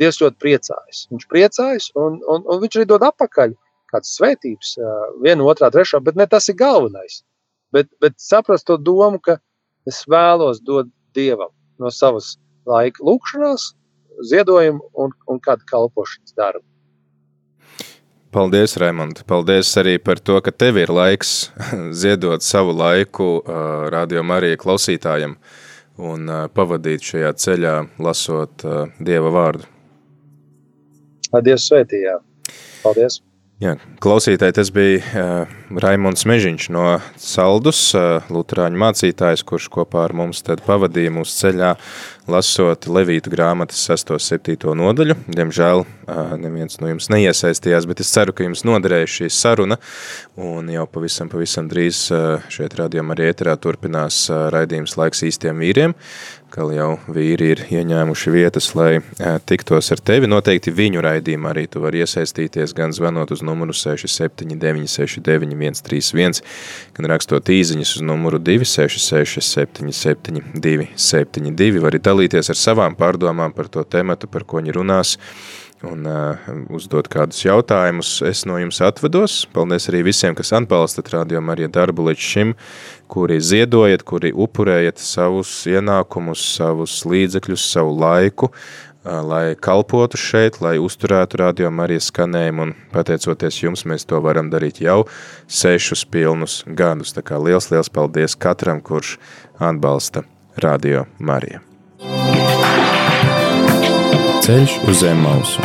[0.00, 1.04] Dievs ļoti priecājas.
[1.12, 3.52] Viņš priecājas, un, un, un viņš arī dod apakaļ
[3.92, 4.74] kādas svētības,
[5.22, 7.20] viena, otrā, trešā, bet ne tas ir galvenais
[7.74, 9.38] bet, bet saprast to domu, ka
[9.88, 11.50] es vēlos dot dievam
[11.82, 12.36] no savas
[12.70, 13.72] laika lūkšanās,
[14.30, 16.64] ziedojumu un, un kādu kalpošanas darbu.
[18.34, 19.20] Paldies, Raimond.
[19.30, 21.52] Paldies arī par to, ka tev ir laiks
[22.02, 25.36] ziedot savu laiku uh, radio Marija klausītājiem
[26.02, 29.70] un uh, pavadīt šajā ceļā, lasot uh, Dieva vārdu.
[31.44, 32.18] Dievs svētījā.
[32.82, 33.20] Paldies!
[33.62, 40.14] Jā, klausītāji, tas bija uh, Raimons Mežiņš no Saldus, uh, Lutāņu mācītājs, kurš kopā ar
[40.18, 41.70] mums pavadīja mūsu ceļā,
[42.34, 44.10] lasot Levītu grāmatas 6.
[44.16, 44.74] un 7.
[44.82, 45.14] nodaļu.
[45.30, 49.78] Diemžēl uh, neviens no jums neiesaistījās, bet es ceru, ka jums noderēja šī saruna,
[50.34, 55.62] un jau pavisam, pavisam drīz uh, šeit rādījumā arī ēterā turpinās uh, raidījums laiks īstiem
[55.62, 55.94] vīriem
[56.52, 59.00] ka jau vīri ir ieņēmuši vietas, lai
[59.48, 60.28] tiktos ar tevi.
[60.30, 66.42] Noteikti viņu raidījumā arī tu vari iesaistīties gan zvanot uz numuru 679 69 131,
[66.96, 71.82] gan rakstot īziņas uz numuru 266 772 72.
[71.84, 75.18] Vari dalīties ar savām pārdomām par to tematu, par ko viņi runās,
[75.82, 76.38] un uh,
[76.74, 78.16] uzdot kādus jautājumus.
[78.26, 79.42] Es no jums atvados.
[79.54, 82.54] Paldies arī visiem, kas atbalstat rādījumu arī darbu līdz šim,
[83.10, 90.76] kuri ziedojat, kuri upurējat savus ienākumus, savus līdzekļus, savu laiku, uh, lai kalpotu šeit, lai
[90.82, 95.02] uzturētu rādījumu arī skanējumu, un pateicoties jums, mēs to varam darīt jau
[95.48, 97.16] sešus pilnus gadus.
[97.16, 99.18] Tā kā liels, liels paldies katram, kurš
[99.58, 100.24] atbalsta
[100.62, 101.73] Radio Marija.
[104.44, 105.62] Ceļš uz zem mausu.